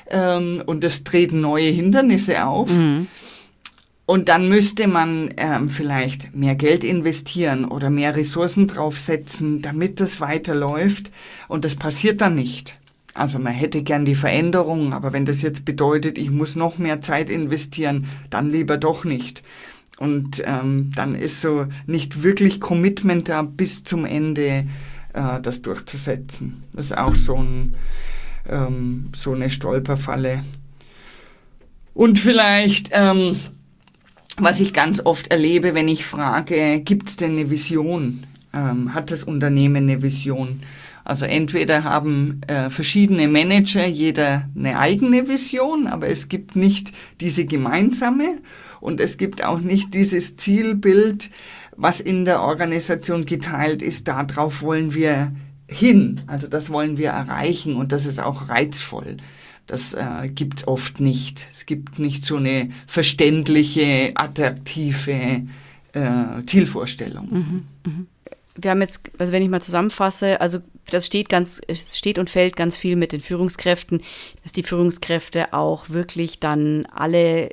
[0.09, 2.71] Ähm, und es treten neue Hindernisse auf.
[4.05, 10.19] Und dann müsste man ähm, vielleicht mehr Geld investieren oder mehr Ressourcen draufsetzen, damit das
[10.19, 11.11] weiterläuft.
[11.47, 12.77] Und das passiert dann nicht.
[13.13, 17.01] Also man hätte gern die Veränderung, aber wenn das jetzt bedeutet, ich muss noch mehr
[17.01, 19.43] Zeit investieren, dann lieber doch nicht.
[19.97, 24.65] Und ähm, dann ist so nicht wirklich Commitment da bis zum Ende
[25.13, 26.63] äh, das durchzusetzen.
[26.73, 27.73] Das ist auch so, ein,
[28.49, 30.41] ähm, so eine Stolperfalle.
[31.93, 33.35] Und vielleicht, ähm,
[34.37, 38.23] was ich ganz oft erlebe, wenn ich frage, gibt es denn eine Vision?
[38.53, 40.61] Ähm, hat das Unternehmen eine Vision?
[41.03, 47.45] Also entweder haben äh, verschiedene Manager jeder eine eigene Vision, aber es gibt nicht diese
[47.45, 48.39] gemeinsame
[48.79, 51.29] und es gibt auch nicht dieses Zielbild,
[51.75, 54.07] was in der Organisation geteilt ist.
[54.07, 55.33] Darauf wollen wir
[55.67, 59.17] hin, also das wollen wir erreichen und das ist auch reizvoll.
[59.71, 61.47] Das äh, gibt oft nicht.
[61.53, 65.43] Es gibt nicht so eine verständliche, attraktive
[65.93, 67.63] äh, Zielvorstellung.
[68.57, 72.57] wir haben jetzt, also wenn ich mal zusammenfasse, also das steht ganz, steht und fällt
[72.57, 74.01] ganz viel mit den Führungskräften,
[74.43, 77.51] dass die Führungskräfte auch wirklich dann alle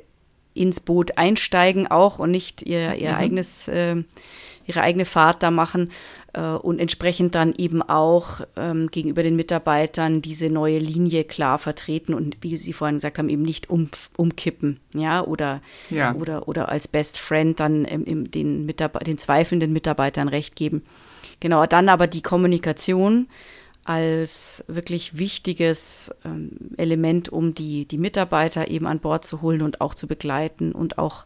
[0.59, 3.15] ins Boot einsteigen auch und nicht ihr, ihr mhm.
[3.15, 3.95] eigenes, äh,
[4.67, 5.91] ihre eigene Fahrt da machen
[6.33, 12.13] äh, und entsprechend dann eben auch ähm, gegenüber den Mitarbeitern diese neue Linie klar vertreten
[12.13, 16.13] und wie Sie vorhin gesagt haben, eben nicht um, umkippen, ja, oder, ja.
[16.13, 20.83] oder, oder als Best Friend dann im, im, den, Mitarbe den zweifelnden Mitarbeitern recht geben.
[21.39, 23.27] Genau, dann aber die Kommunikation
[23.89, 29.81] als wirklich wichtiges ähm, Element, um die, die Mitarbeiter eben an Bord zu holen und
[29.81, 31.25] auch zu begleiten und auch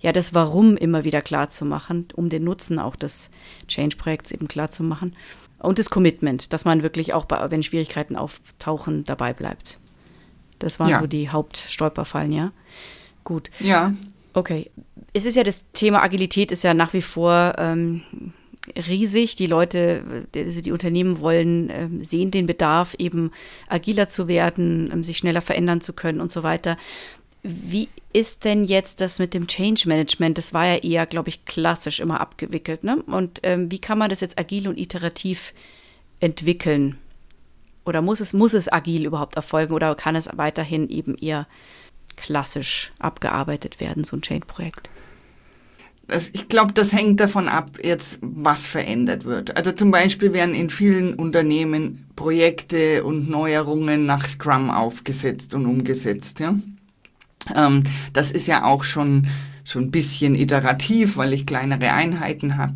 [0.00, 3.30] ja das Warum immer wieder klar zu machen, um den Nutzen auch des
[3.66, 5.16] Change-Projekts eben klar zu machen.
[5.58, 9.78] Und das Commitment, dass man wirklich auch, bei, wenn Schwierigkeiten auftauchen, dabei bleibt.
[10.58, 11.00] Das waren ja.
[11.00, 12.52] so die Hauptstolperfallen, ja.
[13.24, 13.50] Gut.
[13.58, 13.94] Ja.
[14.34, 14.70] Okay.
[15.14, 18.02] Es ist ja das Thema Agilität ist ja nach wie vor ähm,
[18.88, 19.36] riesig.
[19.36, 23.30] Die Leute, also die Unternehmen wollen, äh, sehen den Bedarf, eben
[23.68, 26.76] agiler zu werden, ähm, sich schneller verändern zu können und so weiter.
[27.42, 30.38] Wie ist denn jetzt das mit dem Change Management?
[30.38, 32.82] Das war ja eher, glaube ich, klassisch immer abgewickelt.
[32.82, 33.02] Ne?
[33.06, 35.52] Und ähm, wie kann man das jetzt agil und iterativ
[36.18, 36.98] entwickeln?
[37.84, 41.46] Oder muss es, muss es agil überhaupt erfolgen oder kann es weiterhin eben eher
[42.16, 44.90] klassisch abgearbeitet werden, so ein Change-Projekt?
[46.08, 49.56] Das, ich glaube, das hängt davon ab, jetzt was verändert wird.
[49.56, 56.38] Also zum Beispiel werden in vielen Unternehmen Projekte und Neuerungen nach Scrum aufgesetzt und umgesetzt.
[56.38, 56.54] Ja?
[57.54, 59.26] Ähm, das ist ja auch schon
[59.64, 62.74] so ein bisschen iterativ, weil ich kleinere Einheiten habe.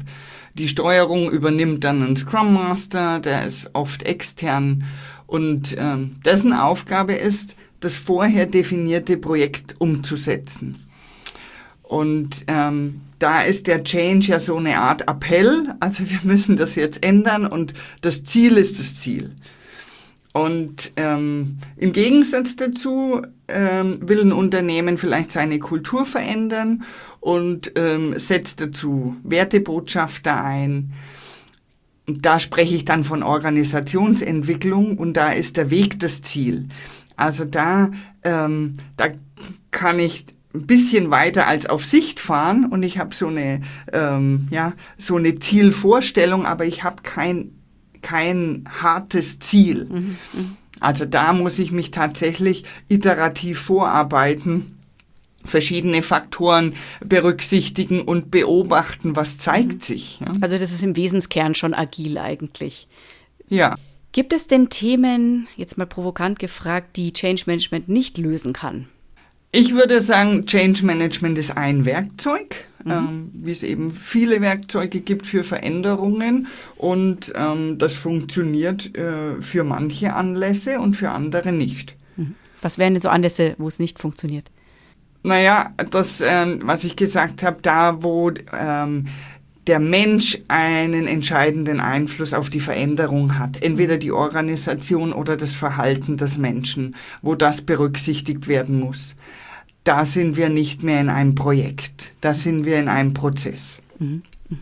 [0.55, 4.85] Die Steuerung übernimmt dann ein Scrum Master, der ist oft extern
[5.29, 10.85] und ähm, dessen Aufgabe ist, das vorher definierte Projekt umzusetzen.
[11.83, 15.75] Und ähm, da ist der Change ja so eine Art Appell.
[15.79, 19.37] Also wir müssen das jetzt ändern und das Ziel ist das Ziel.
[20.33, 26.85] Und ähm, im Gegensatz dazu ähm, will ein Unternehmen vielleicht seine Kultur verändern
[27.19, 30.93] und ähm, setzt dazu Wertebotschafter ein.
[32.07, 36.69] Und da spreche ich dann von Organisationsentwicklung und da ist der Weg das Ziel.
[37.17, 37.91] Also da,
[38.25, 39.09] ähm, da
[39.73, 43.61] kann ich ein bisschen weiter als auf Sicht fahren und ich habe so eine
[43.93, 47.53] ähm, ja so eine Zielvorstellung, aber ich habe kein
[48.03, 49.85] kein hartes Ziel.
[49.85, 54.79] Mhm, mhm, also da muss ich mich tatsächlich iterativ vorarbeiten,
[55.45, 59.81] verschiedene Faktoren berücksichtigen und beobachten, was zeigt mhm.
[59.81, 60.21] sich.
[60.21, 60.33] Ja?
[60.41, 62.89] Also das ist im Wesenskern schon agil eigentlich.
[63.49, 63.77] Ja.
[64.13, 68.89] Gibt es denn Themen, jetzt mal provokant gefragt, die Change Management nicht lösen kann?
[69.53, 72.91] Ich würde sagen, Change Management ist ein Werkzeug, mhm.
[72.91, 79.65] ähm, wie es eben viele Werkzeuge gibt für Veränderungen und ähm, das funktioniert äh, für
[79.65, 81.97] manche Anlässe und für andere nicht.
[82.17, 82.37] Mhm.
[82.63, 84.51] Was wären denn so Anlässe, wo es nicht funktioniert?
[85.25, 89.09] Naja, das, äh, was ich gesagt habe, da wo ähm,
[89.71, 93.63] der Mensch einen entscheidenden Einfluss auf die Veränderung hat.
[93.63, 99.15] Entweder die Organisation oder das Verhalten des Menschen, wo das berücksichtigt werden muss.
[99.85, 103.81] Da sind wir nicht mehr in einem Projekt, da sind wir in einem Prozess.
[104.01, 104.23] Mhm.
[104.49, 104.59] Mhm.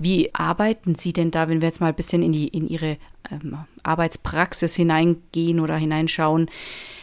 [0.00, 2.96] Wie arbeiten Sie denn da, wenn wir jetzt mal ein bisschen in, die, in Ihre
[3.30, 6.50] ähm, Arbeitspraxis hineingehen oder hineinschauen?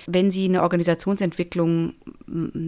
[0.05, 1.93] Wenn Sie eine Organisationsentwicklung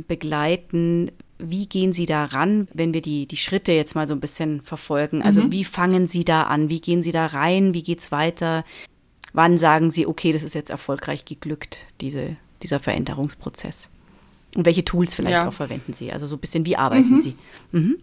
[0.07, 1.11] begleiten,
[1.49, 4.61] wie gehen Sie da ran, wenn wir die, die Schritte jetzt mal so ein bisschen
[4.61, 5.21] verfolgen?
[5.21, 5.51] Also mhm.
[5.51, 6.69] wie fangen Sie da an?
[6.69, 7.73] Wie gehen Sie da rein?
[7.73, 8.63] Wie geht es weiter?
[9.33, 13.89] Wann sagen Sie, okay, das ist jetzt erfolgreich geglückt, diese, dieser Veränderungsprozess?
[14.55, 15.47] Und welche Tools vielleicht ja.
[15.47, 16.11] auch verwenden Sie?
[16.11, 17.21] Also so ein bisschen, wie arbeiten mhm.
[17.21, 17.35] Sie?
[17.71, 17.97] Mhm.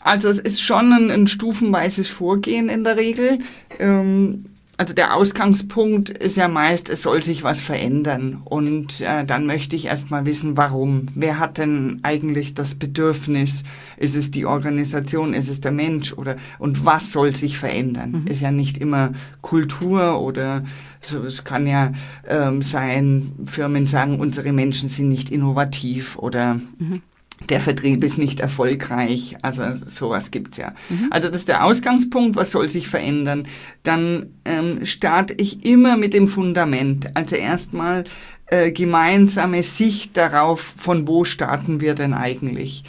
[0.00, 3.38] Also es ist schon ein, ein, stufenweises Vorgehen in der Regel.
[3.78, 4.46] Ähm,
[4.78, 8.40] also der Ausgangspunkt ist ja meist, es soll sich was verändern.
[8.44, 11.08] Und äh, dann möchte ich erstmal wissen, warum.
[11.14, 13.64] Wer hat denn eigentlich das Bedürfnis?
[13.98, 15.34] Ist es die Organisation?
[15.34, 16.14] Ist es der Mensch?
[16.14, 18.22] Oder und was soll sich verändern?
[18.22, 18.26] Mhm.
[18.26, 20.64] Ist ja nicht immer Kultur oder
[21.00, 21.92] so, es kann ja
[22.26, 27.02] ähm, sein, Firmen sagen, unsere Menschen sind nicht innovativ oder mhm
[27.48, 29.36] der Vertrieb ist nicht erfolgreich.
[29.42, 30.74] Also sowas gibt's ja.
[30.88, 31.08] Mhm.
[31.10, 33.46] Also das ist der Ausgangspunkt, was soll sich verändern.
[33.82, 37.16] Dann ähm, starte ich immer mit dem Fundament.
[37.16, 38.04] Also erstmal
[38.46, 42.84] äh, gemeinsame Sicht darauf, von wo starten wir denn eigentlich.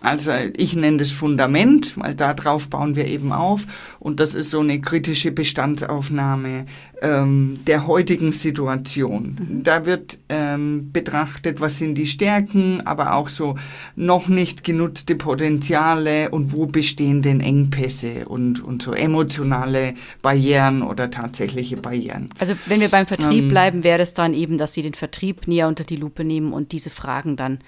[0.00, 3.66] Also ich nenne das Fundament, weil darauf bauen wir eben auf.
[3.98, 6.66] Und das ist so eine kritische Bestandsaufnahme
[7.02, 9.38] ähm, der heutigen Situation.
[9.38, 9.62] Mhm.
[9.64, 13.56] Da wird ähm, betrachtet, was sind die Stärken, aber auch so
[13.96, 21.10] noch nicht genutzte Potenziale und wo bestehen denn Engpässe und, und so emotionale Barrieren oder
[21.10, 22.30] tatsächliche Barrieren.
[22.38, 25.48] Also wenn wir beim Vertrieb ähm, bleiben, wäre es dann eben, dass Sie den Vertrieb
[25.48, 27.58] näher unter die Lupe nehmen und diese Fragen dann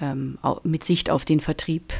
[0.00, 1.92] ähm, mit Sicht auf den Vertrieb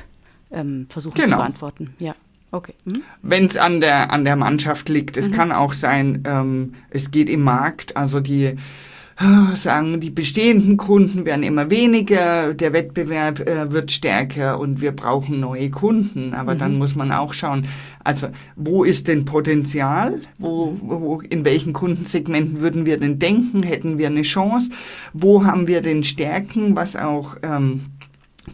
[0.50, 1.36] ähm, versuchen genau.
[1.36, 1.94] zu beantworten.
[1.98, 2.14] Ja.
[2.50, 2.74] Okay.
[2.84, 3.02] Mhm.
[3.22, 5.16] Wenn es an der, an der Mannschaft liegt.
[5.16, 5.32] Es mhm.
[5.32, 8.56] kann auch sein, ähm, es geht im Markt, also die
[9.54, 15.40] sagen, die bestehenden Kunden werden immer weniger, der Wettbewerb äh, wird stärker und wir brauchen
[15.40, 16.34] neue Kunden.
[16.34, 16.58] Aber mhm.
[16.58, 17.66] dann muss man auch schauen,
[18.04, 20.20] also wo ist denn Potenzial?
[20.38, 23.64] Wo, wo, in welchen Kundensegmenten würden wir denn denken?
[23.64, 24.70] Hätten wir eine Chance?
[25.12, 27.80] Wo haben wir denn Stärken, was auch ähm,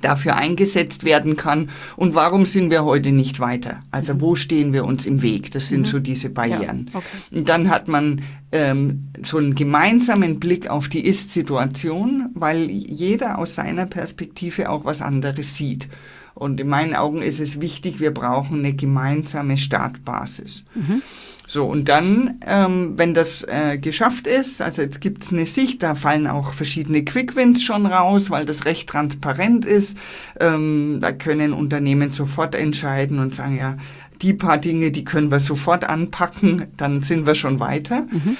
[0.00, 3.80] dafür eingesetzt werden kann und warum sind wir heute nicht weiter?
[3.90, 5.50] Also wo stehen wir uns im Weg?
[5.52, 5.84] Das sind mhm.
[5.86, 6.90] so diese Barrieren.
[6.92, 7.06] Ja, okay.
[7.30, 13.54] Und dann hat man ähm, so einen gemeinsamen Blick auf die Ist-Situation, weil jeder aus
[13.54, 15.88] seiner Perspektive auch was anderes sieht.
[16.34, 20.64] Und in meinen Augen ist es wichtig, wir brauchen eine gemeinsame Startbasis.
[20.74, 21.02] Mhm.
[21.46, 25.94] So, und dann, ähm, wenn das äh, geschafft ist, also jetzt gibt's eine Sicht, da
[25.94, 29.98] fallen auch verschiedene Quickwins schon raus, weil das recht transparent ist.
[30.40, 33.76] Ähm, da können Unternehmen sofort entscheiden und sagen, ja,
[34.22, 38.06] die paar Dinge, die können wir sofort anpacken, dann sind wir schon weiter.
[38.10, 38.36] Mhm.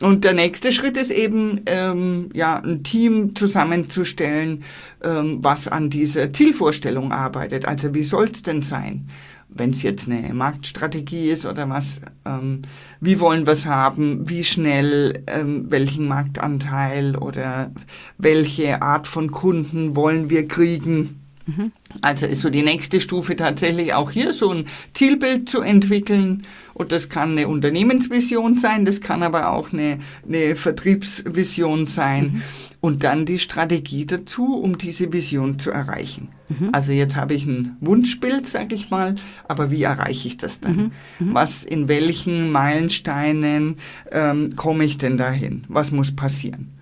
[0.00, 4.64] Und der nächste Schritt ist eben, ähm, ja, ein Team zusammenzustellen,
[5.02, 7.66] ähm, was an dieser Zielvorstellung arbeitet.
[7.66, 9.08] Also wie soll's denn sein?
[9.48, 12.62] Wenn es jetzt eine Marktstrategie ist oder was, ähm,
[13.00, 17.70] wie wollen wir es haben, wie schnell, ähm, welchen Marktanteil oder
[18.18, 21.20] welche Art von Kunden wollen wir kriegen.
[21.46, 21.72] Mhm.
[22.02, 26.42] Also ist so die nächste Stufe tatsächlich auch hier so ein Zielbild zu entwickeln.
[26.74, 32.24] Und das kann eine Unternehmensvision sein, das kann aber auch eine, eine Vertriebsvision sein.
[32.24, 32.42] Mhm
[32.80, 36.28] und dann die Strategie dazu, um diese Vision zu erreichen.
[36.48, 36.70] Mhm.
[36.72, 39.16] Also jetzt habe ich ein Wunschbild, sage ich mal,
[39.48, 40.76] aber wie erreiche ich das dann?
[41.18, 41.28] Mhm.
[41.28, 41.34] Mhm.
[41.34, 43.76] Was, in welchen Meilensteinen
[44.12, 45.64] ähm, komme ich denn dahin?
[45.68, 46.77] Was muss passieren?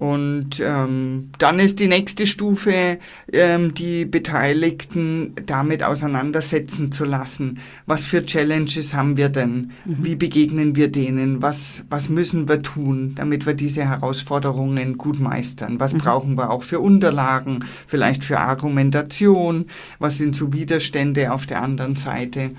[0.00, 2.98] Und ähm, dann ist die nächste Stufe,
[3.34, 7.60] ähm, die Beteiligten damit auseinandersetzen zu lassen.
[7.84, 9.72] Was für Challenges haben wir denn?
[9.84, 9.96] Mhm.
[10.00, 11.42] Wie begegnen wir denen?
[11.42, 15.78] Was, was müssen wir tun, damit wir diese Herausforderungen gut meistern?
[15.80, 15.98] Was mhm.
[15.98, 19.66] brauchen wir auch für Unterlagen, vielleicht für Argumentation?
[19.98, 22.52] Was sind so Widerstände auf der anderen Seite?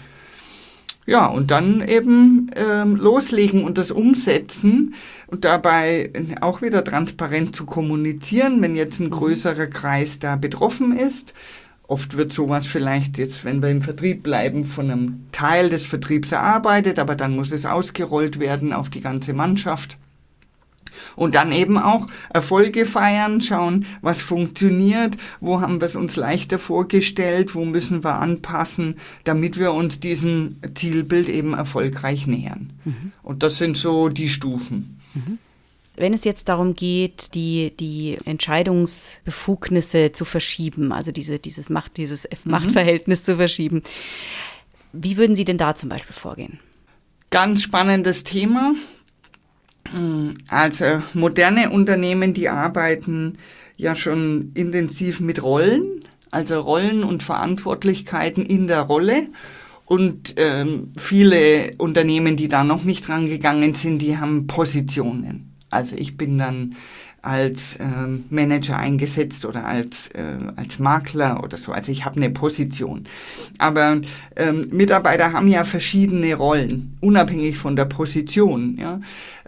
[1.11, 4.95] Ja, und dann eben ähm, loslegen und das umsetzen
[5.27, 9.09] und dabei auch wieder transparent zu kommunizieren, wenn jetzt ein mhm.
[9.09, 11.33] größerer Kreis da betroffen ist.
[11.85, 16.31] Oft wird sowas vielleicht jetzt, wenn wir im Vertrieb bleiben, von einem Teil des Vertriebs
[16.31, 19.97] erarbeitet, aber dann muss es ausgerollt werden auf die ganze Mannschaft.
[21.15, 26.59] Und dann eben auch Erfolge feiern, schauen, was funktioniert, wo haben wir es uns leichter
[26.59, 32.73] vorgestellt, wo müssen wir anpassen, damit wir uns diesem Zielbild eben erfolgreich nähern.
[32.85, 33.11] Mhm.
[33.23, 34.99] Und das sind so die Stufen.
[35.13, 35.37] Mhm.
[35.95, 42.27] Wenn es jetzt darum geht, die, die Entscheidungsbefugnisse zu verschieben, also diese, dieses, Macht, dieses
[42.43, 42.51] mhm.
[42.51, 43.83] Machtverhältnis zu verschieben,
[44.93, 46.59] wie würden Sie denn da zum Beispiel vorgehen?
[47.29, 48.73] Ganz spannendes Thema.
[50.47, 53.37] Also moderne Unternehmen, die arbeiten
[53.77, 59.27] ja schon intensiv mit Rollen, also Rollen und Verantwortlichkeiten in der Rolle.
[59.85, 65.51] Und ähm, viele Unternehmen, die da noch nicht rangegangen sind, die haben Positionen.
[65.69, 66.75] Also ich bin dann
[67.21, 71.71] als ähm, Manager eingesetzt oder als, äh, als Makler oder so.
[71.71, 73.05] Also ich habe eine Position.
[73.59, 74.01] Aber
[74.35, 78.77] ähm, Mitarbeiter haben ja verschiedene Rollen, unabhängig von der Position.
[78.79, 78.99] Ja?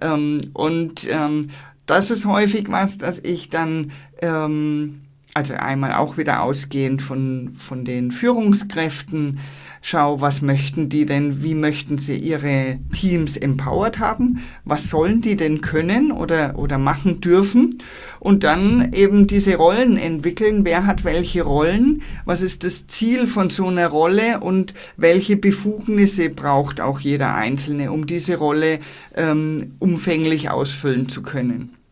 [0.02, 1.50] Ähm, und ähm,
[1.86, 5.02] das ist häufig was, dass ich dann ähm,
[5.34, 9.40] also einmal auch wieder ausgehend von, von den Führungskräften,
[9.84, 15.36] schau, was möchten die denn, wie möchten sie ihre Teams empowered haben, was sollen die
[15.36, 17.78] denn können oder, oder machen dürfen?
[18.20, 23.50] Und dann eben diese Rollen entwickeln, wer hat welche Rollen, was ist das Ziel von
[23.50, 24.40] so einer Rolle?
[24.40, 28.80] Und welche Befugnisse braucht auch jeder Einzelne, um diese Rolle
[29.16, 31.83] ähm, umfänglich ausfüllen zu können.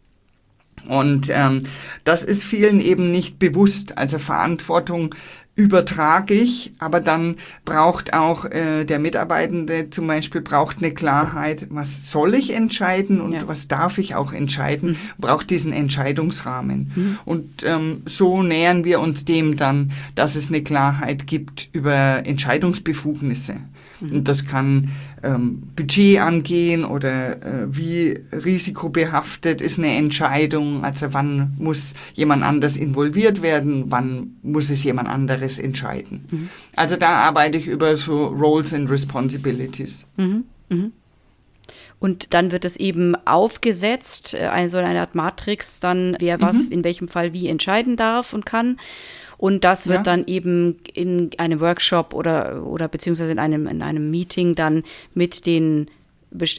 [0.88, 1.64] Und ähm,
[2.04, 3.98] das ist vielen eben nicht bewusst.
[3.98, 5.16] Also Verantwortung
[5.56, 12.10] übertrage ich, aber dann braucht auch äh, der Mitarbeitende zum Beispiel braucht eine Klarheit, was
[12.10, 13.48] soll ich entscheiden und ja.
[13.48, 14.98] was darf ich auch entscheiden, mhm.
[15.20, 16.92] braucht diesen Entscheidungsrahmen.
[16.96, 17.20] Mhm.
[17.26, 23.56] Und ähm, so nähern wir uns dem dann, dass es eine Klarheit gibt über Entscheidungsbefugnisse.
[24.02, 24.18] Mhm.
[24.18, 24.90] Und das kann
[25.24, 32.76] ähm, Budget angehen oder äh, wie risikobehaftet ist eine Entscheidung, also wann muss jemand anders
[32.76, 36.26] involviert werden, wann muss es jemand anderes entscheiden.
[36.30, 36.50] Mhm.
[36.76, 40.06] Also da arbeite ich über so Roles and Responsibilities.
[40.18, 40.46] Mhm.
[40.70, 40.92] mhm.
[42.00, 46.42] Und dann wird es eben aufgesetzt, also eine Art Matrix, dann wer mhm.
[46.42, 48.80] was in welchem Fall wie entscheiden darf und kann.
[49.42, 50.04] Und das wird ja.
[50.04, 54.84] dann eben in einem Workshop oder, oder beziehungsweise in einem, in einem Meeting dann
[55.16, 55.90] mit den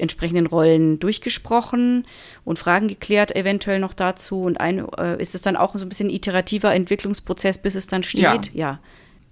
[0.00, 2.04] entsprechenden Rollen durchgesprochen
[2.44, 4.42] und Fragen geklärt, eventuell noch dazu.
[4.42, 8.02] Und ein, äh, ist es dann auch so ein bisschen iterativer Entwicklungsprozess, bis es dann
[8.02, 8.52] steht?
[8.52, 8.52] Ja.
[8.52, 8.78] ja.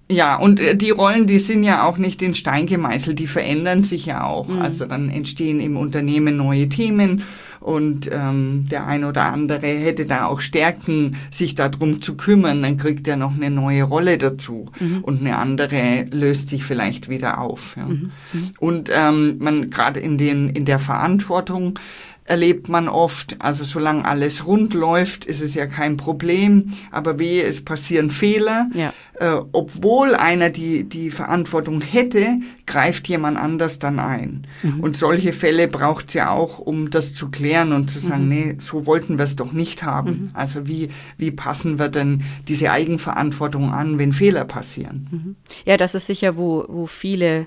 [0.09, 3.83] Ja, und äh, die Rollen, die sind ja auch nicht in Stein gemeißelt, die verändern
[3.83, 4.47] sich ja auch.
[4.47, 4.63] Mhm.
[4.63, 7.25] Also dann entstehen im Unternehmen neue Themen
[7.61, 12.79] und ähm, der ein oder andere hätte da auch Stärken, sich darum zu kümmern, dann
[12.79, 15.03] kriegt er noch eine neue Rolle dazu mhm.
[15.03, 17.77] und eine andere löst sich vielleicht wieder auf.
[17.77, 17.85] Ja.
[17.85, 18.13] Mhm.
[18.33, 18.51] mhm.
[18.59, 21.79] Und ähm, man gerade in den in der Verantwortung
[22.25, 23.37] erlebt man oft.
[23.41, 26.73] Also solange alles rund läuft, ist es ja kein Problem.
[26.91, 28.69] Aber wehe, es passieren Fehler.
[28.75, 28.93] Ja.
[29.15, 34.47] Äh, obwohl einer die, die Verantwortung hätte, greift jemand anders dann ein.
[34.63, 34.81] Mhm.
[34.81, 38.29] Und solche Fälle braucht es ja auch, um das zu klären und zu sagen, mhm.
[38.29, 40.11] nee, so wollten wir es doch nicht haben.
[40.11, 40.31] Mhm.
[40.33, 45.09] Also wie, wie passen wir denn diese Eigenverantwortung an, wenn Fehler passieren?
[45.11, 45.37] Mhm.
[45.67, 47.47] Ja, das ist sicher, wo, wo viele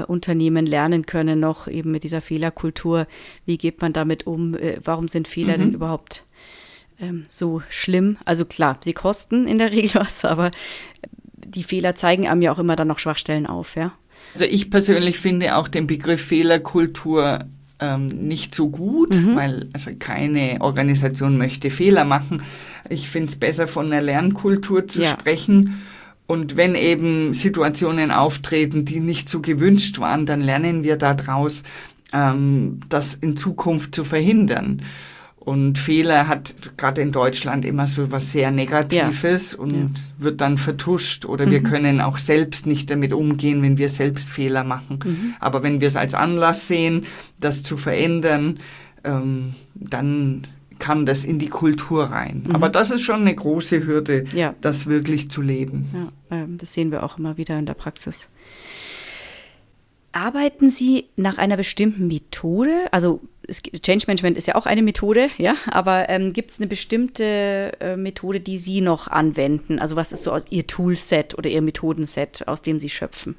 [0.00, 3.06] Unternehmen lernen können, noch eben mit dieser Fehlerkultur.
[3.46, 4.54] Wie geht man damit um?
[4.54, 5.60] Äh, warum sind Fehler mhm.
[5.60, 6.24] denn überhaupt
[7.00, 8.16] ähm, so schlimm?
[8.24, 10.50] Also klar, sie kosten in der Regel was, aber
[11.44, 13.92] die Fehler zeigen einem ja auch immer dann noch Schwachstellen auf, ja.
[14.34, 17.40] Also ich persönlich finde auch den Begriff Fehlerkultur
[17.80, 19.36] ähm, nicht so gut, mhm.
[19.36, 22.42] weil also keine Organisation möchte Fehler machen.
[22.88, 25.10] Ich finde es besser von einer Lernkultur zu ja.
[25.10, 25.82] sprechen
[26.26, 31.62] und wenn eben Situationen auftreten, die nicht so gewünscht waren, dann lernen wir daraus,
[32.12, 34.82] ähm, das in Zukunft zu verhindern.
[35.36, 39.58] Und Fehler hat gerade in Deutschland immer so was sehr Negatives ja.
[39.58, 39.88] und ja.
[40.18, 41.50] wird dann vertuscht oder mhm.
[41.50, 45.00] wir können auch selbst nicht damit umgehen, wenn wir selbst Fehler machen.
[45.04, 45.34] Mhm.
[45.40, 47.06] Aber wenn wir es als Anlass sehen,
[47.40, 48.60] das zu verändern,
[49.02, 50.46] ähm, dann
[50.82, 52.42] kann das in die Kultur rein.
[52.44, 52.56] Mhm.
[52.56, 54.56] Aber das ist schon eine große Hürde, ja.
[54.62, 55.88] das wirklich zu leben.
[55.94, 58.28] Ja, ähm, das sehen wir auch immer wieder in der Praxis.
[60.10, 62.88] Arbeiten Sie nach einer bestimmten Methode?
[62.90, 63.20] Also
[63.80, 67.96] Change Management ist ja auch eine Methode, ja, aber ähm, gibt es eine bestimmte äh,
[67.96, 69.78] Methode, die Sie noch anwenden?
[69.78, 73.36] Also was ist so aus Ihr Toolset oder Ihr Methodenset, aus dem Sie schöpfen?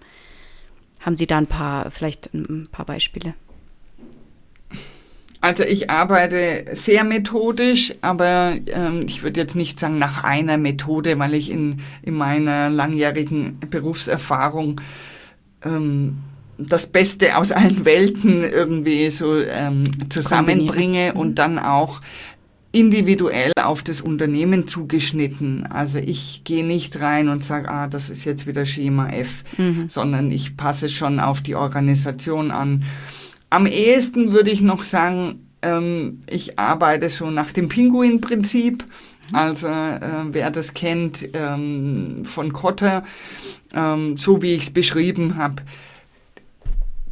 [1.02, 3.34] Haben Sie da ein paar, vielleicht ein paar Beispiele?
[5.44, 11.20] Also ich arbeite sehr methodisch, aber ähm, ich würde jetzt nicht sagen nach einer Methode,
[11.20, 14.80] weil ich in, in meiner langjährigen Berufserfahrung
[15.66, 16.20] ähm,
[16.58, 21.36] das Beste aus allen Welten irgendwie so ähm, zusammenbringe und mhm.
[21.36, 22.00] dann auch
[22.72, 25.68] individuell auf das Unternehmen zugeschnitten.
[25.68, 29.90] Also ich gehe nicht rein und sage, ah, das ist jetzt wieder Schema F, mhm.
[29.90, 32.86] sondern ich passe schon auf die Organisation an.
[33.54, 38.84] Am ehesten würde ich noch sagen, ähm, ich arbeite so nach dem Pinguin-Prinzip.
[39.32, 40.00] Also äh,
[40.32, 43.04] wer das kennt ähm, von Kotter,
[43.76, 45.62] ähm, so wie ich es beschrieben habe,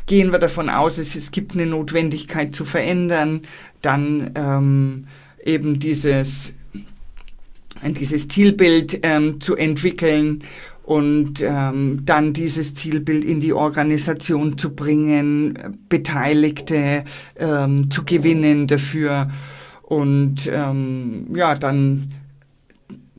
[0.07, 3.43] gehen wir davon aus, es, es gibt eine Notwendigkeit zu verändern,
[3.83, 5.07] dann ähm,
[5.45, 6.55] eben dieses,
[7.83, 10.43] dieses Zielbild ähm, zu entwickeln
[10.83, 17.05] und ähm, dann dieses Zielbild in die Organisation zu bringen, Beteiligte
[17.37, 19.29] ähm, zu gewinnen dafür
[19.83, 22.13] und ähm, ja, dann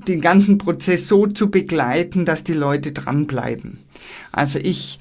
[0.09, 3.79] den ganzen Prozess so zu begleiten, dass die Leute dranbleiben.
[4.33, 4.99] Also ich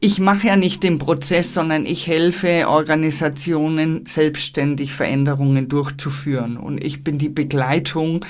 [0.00, 6.56] ich mache ja nicht den Prozess, sondern ich helfe Organisationen selbstständig Veränderungen durchzuführen.
[6.56, 8.24] Und ich bin die Begleitung,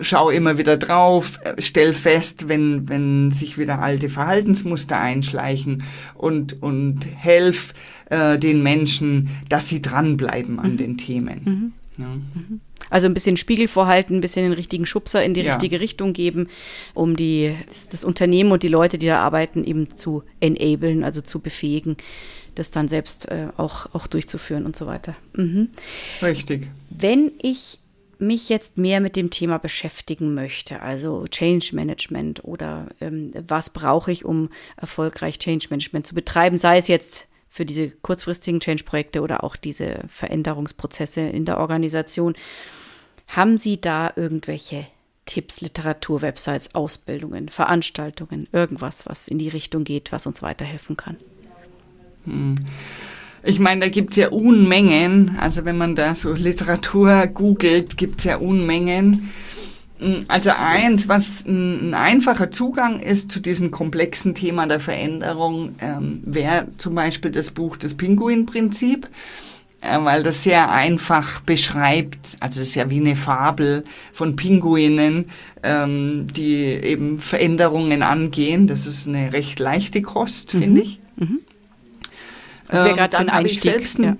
[0.00, 5.82] schaue immer wieder drauf, stell fest, wenn, wenn sich wieder alte Verhaltensmuster einschleichen
[6.14, 7.74] und, und helf
[8.10, 10.76] äh, den Menschen, dass sie dranbleiben an mhm.
[10.76, 11.40] den Themen.
[11.44, 11.72] Mhm.
[11.98, 12.06] Ja.
[12.06, 12.60] Mhm.
[12.88, 15.52] Also ein bisschen Spiegel vorhalten, ein bisschen den richtigen Schubser in die ja.
[15.52, 16.48] richtige Richtung geben,
[16.94, 21.20] um die, das, das, Unternehmen und die Leute, die da arbeiten, eben zu enablen, also
[21.20, 21.96] zu befähigen,
[22.54, 25.14] das dann selbst äh, auch, auch durchzuführen und so weiter.
[25.34, 25.68] Mhm.
[26.22, 26.68] Richtig.
[26.88, 27.78] Wenn ich
[28.20, 34.12] mich jetzt mehr mit dem Thema beschäftigen möchte, also Change Management oder ähm, was brauche
[34.12, 39.42] ich, um erfolgreich Change Management zu betreiben, sei es jetzt für diese kurzfristigen Change-Projekte oder
[39.42, 42.34] auch diese Veränderungsprozesse in der Organisation.
[43.26, 44.86] Haben Sie da irgendwelche
[45.26, 51.16] Tipps, Literatur, Websites, Ausbildungen, Veranstaltungen, irgendwas, was in die Richtung geht, was uns weiterhelfen kann?
[52.24, 52.56] Hm.
[53.42, 55.36] Ich meine, da gibt es ja Unmengen.
[55.40, 59.30] Also wenn man da so Literatur googelt, gibt es ja Unmengen.
[59.98, 66.20] Mm, also eins, was ein einfacher Zugang ist zu diesem komplexen Thema der Veränderung, ähm,
[66.24, 69.08] wäre zum Beispiel das Buch Das Pinguin-Prinzip,
[69.80, 75.26] äh, weil das sehr einfach beschreibt, also es ist ja wie eine Fabel von Pinguinen,
[75.62, 78.66] ähm, die eben Veränderungen angehen.
[78.66, 80.58] Das ist eine recht leichte Kost, mhm.
[80.58, 81.00] finde ich.
[81.16, 81.40] Mhm.
[82.70, 83.98] Das wäre gerade ähm, ein Einstieg.
[83.98, 84.16] Ja.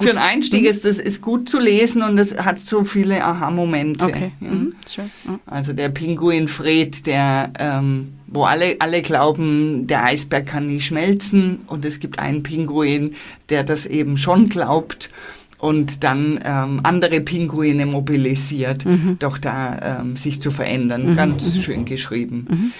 [0.00, 0.68] Für einen Einstieg mhm.
[0.68, 4.04] ist das ist gut zu lesen und es hat so viele Aha-Momente.
[4.04, 4.32] Okay.
[4.40, 4.50] Ja.
[4.50, 4.74] Mhm.
[4.96, 5.04] Ja.
[5.46, 11.60] Also der Pinguin Fred, der, ähm, wo alle, alle glauben, der Eisberg kann nie schmelzen
[11.66, 13.14] und es gibt einen Pinguin,
[13.50, 15.10] der das eben schon glaubt
[15.58, 19.16] und dann ähm, andere Pinguine mobilisiert, mhm.
[19.18, 21.10] doch da ähm, sich zu verändern.
[21.10, 21.16] Mhm.
[21.16, 21.60] Ganz mhm.
[21.60, 22.72] schön geschrieben.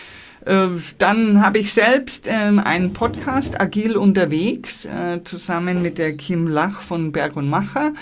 [0.48, 6.46] Äh, dann habe ich selbst ähm, einen Podcast, Agil unterwegs, äh, zusammen mit der Kim
[6.46, 7.92] Lach von Berg und Macher.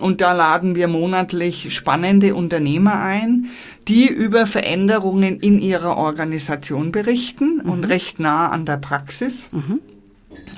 [0.00, 3.46] Und da laden wir monatlich spannende Unternehmer ein,
[3.86, 7.70] die über Veränderungen in ihrer Organisation berichten mhm.
[7.70, 9.48] und recht nah an der Praxis.
[9.52, 9.78] Mhm.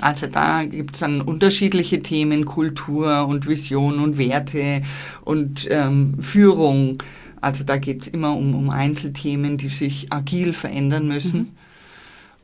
[0.01, 4.81] Also da gibt's dann unterschiedliche Themen, Kultur und Vision und Werte
[5.23, 6.97] und ähm, Führung.
[7.41, 11.39] Also da geht es immer um, um Einzelthemen, die sich agil verändern müssen.
[11.39, 11.51] Mhm.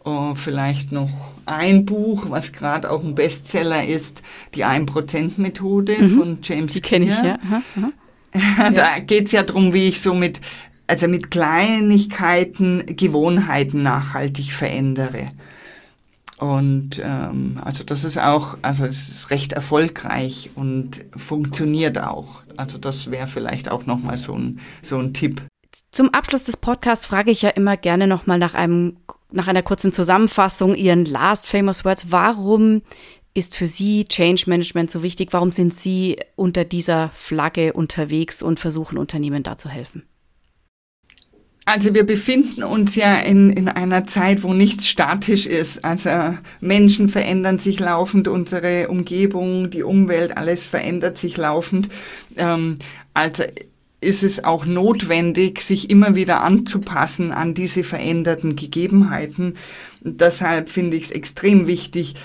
[0.05, 1.09] Uh, vielleicht noch
[1.45, 4.21] ein Buch, was gerade auch ein Bestseller ist,
[4.53, 6.09] die 1%-Methode mhm.
[6.09, 7.39] von James Die kenne ich, ja.
[7.41, 8.69] Aha, aha.
[8.71, 10.41] da geht es ja darum, wie ich so mit,
[10.87, 15.27] also mit Kleinigkeiten Gewohnheiten nachhaltig verändere.
[16.39, 22.41] Und ähm, also das ist auch, also es ist recht erfolgreich und funktioniert auch.
[22.57, 25.43] Also das wäre vielleicht auch nochmal so ein, so ein Tipp.
[25.91, 28.97] Zum Abschluss des Podcasts frage ich ja immer gerne nochmal nach einem,
[29.31, 32.11] nach einer kurzen Zusammenfassung Ihren Last Famous Words.
[32.11, 32.81] Warum
[33.33, 35.29] ist für Sie Change Management so wichtig?
[35.31, 40.03] Warum sind Sie unter dieser Flagge unterwegs und versuchen Unternehmen da zu helfen?
[41.65, 45.85] Also wir befinden uns ja in, in einer Zeit, wo nichts statisch ist.
[45.85, 46.09] Also
[46.59, 51.87] Menschen verändern sich laufend, unsere Umgebung, die Umwelt, alles verändert sich laufend.
[52.35, 52.75] Ähm,
[53.13, 53.43] also
[54.01, 59.55] ist es auch notwendig, sich immer wieder anzupassen an diese veränderten Gegebenheiten.
[60.01, 62.15] Deshalb finde ich es extrem wichtig,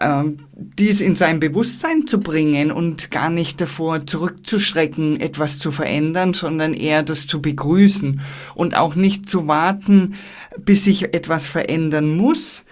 [0.00, 6.74] dies in sein Bewusstsein zu bringen und gar nicht davor zurückzuschrecken, etwas zu verändern, sondern
[6.74, 8.20] eher das zu begrüßen
[8.56, 10.14] und auch nicht zu warten,
[10.58, 12.64] bis sich etwas verändern muss,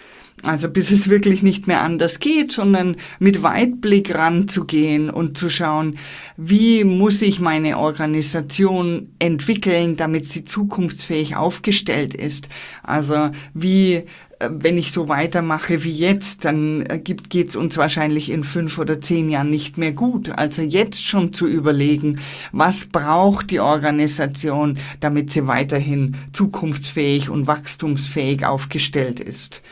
[0.43, 5.99] also bis es wirklich nicht mehr anders geht, sondern mit Weitblick ranzugehen und zu schauen,
[6.37, 12.49] wie muss ich meine Organisation entwickeln, damit sie zukunftsfähig aufgestellt ist.
[12.83, 14.03] Also wie
[14.51, 19.01] wenn ich so weitermache wie jetzt, dann äh, geht es uns wahrscheinlich in fünf oder
[19.01, 20.30] zehn Jahren nicht mehr gut.
[20.30, 22.20] Also jetzt schon zu überlegen,
[22.53, 29.62] was braucht die Organisation, damit sie weiterhin zukunftsfähig und wachstumsfähig aufgestellt ist.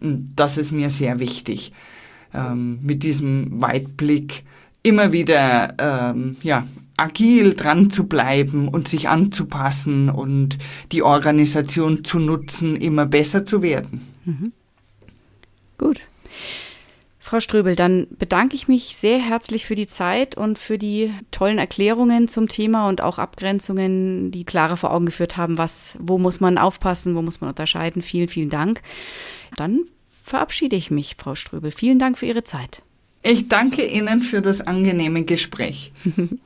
[0.00, 1.72] Das ist mir sehr wichtig.
[2.34, 4.44] Ähm, mit diesem Weitblick
[4.82, 6.64] immer wieder ähm, ja,
[6.96, 10.58] agil dran zu bleiben und sich anzupassen und
[10.92, 14.00] die Organisation zu nutzen, immer besser zu werden.
[14.24, 14.52] Mhm.
[15.78, 16.00] Gut.
[17.18, 21.58] Frau Ströbel, dann bedanke ich mich sehr herzlich für die Zeit und für die tollen
[21.58, 26.38] Erklärungen zum Thema und auch Abgrenzungen, die klarer vor Augen geführt haben, was, wo muss
[26.38, 28.02] man aufpassen, wo muss man unterscheiden.
[28.02, 28.80] Vielen, vielen Dank.
[29.56, 29.86] Dann
[30.22, 31.72] verabschiede ich mich, Frau Ströbel.
[31.72, 32.82] Vielen Dank für Ihre Zeit.
[33.24, 35.92] Ich danke Ihnen für das angenehme Gespräch.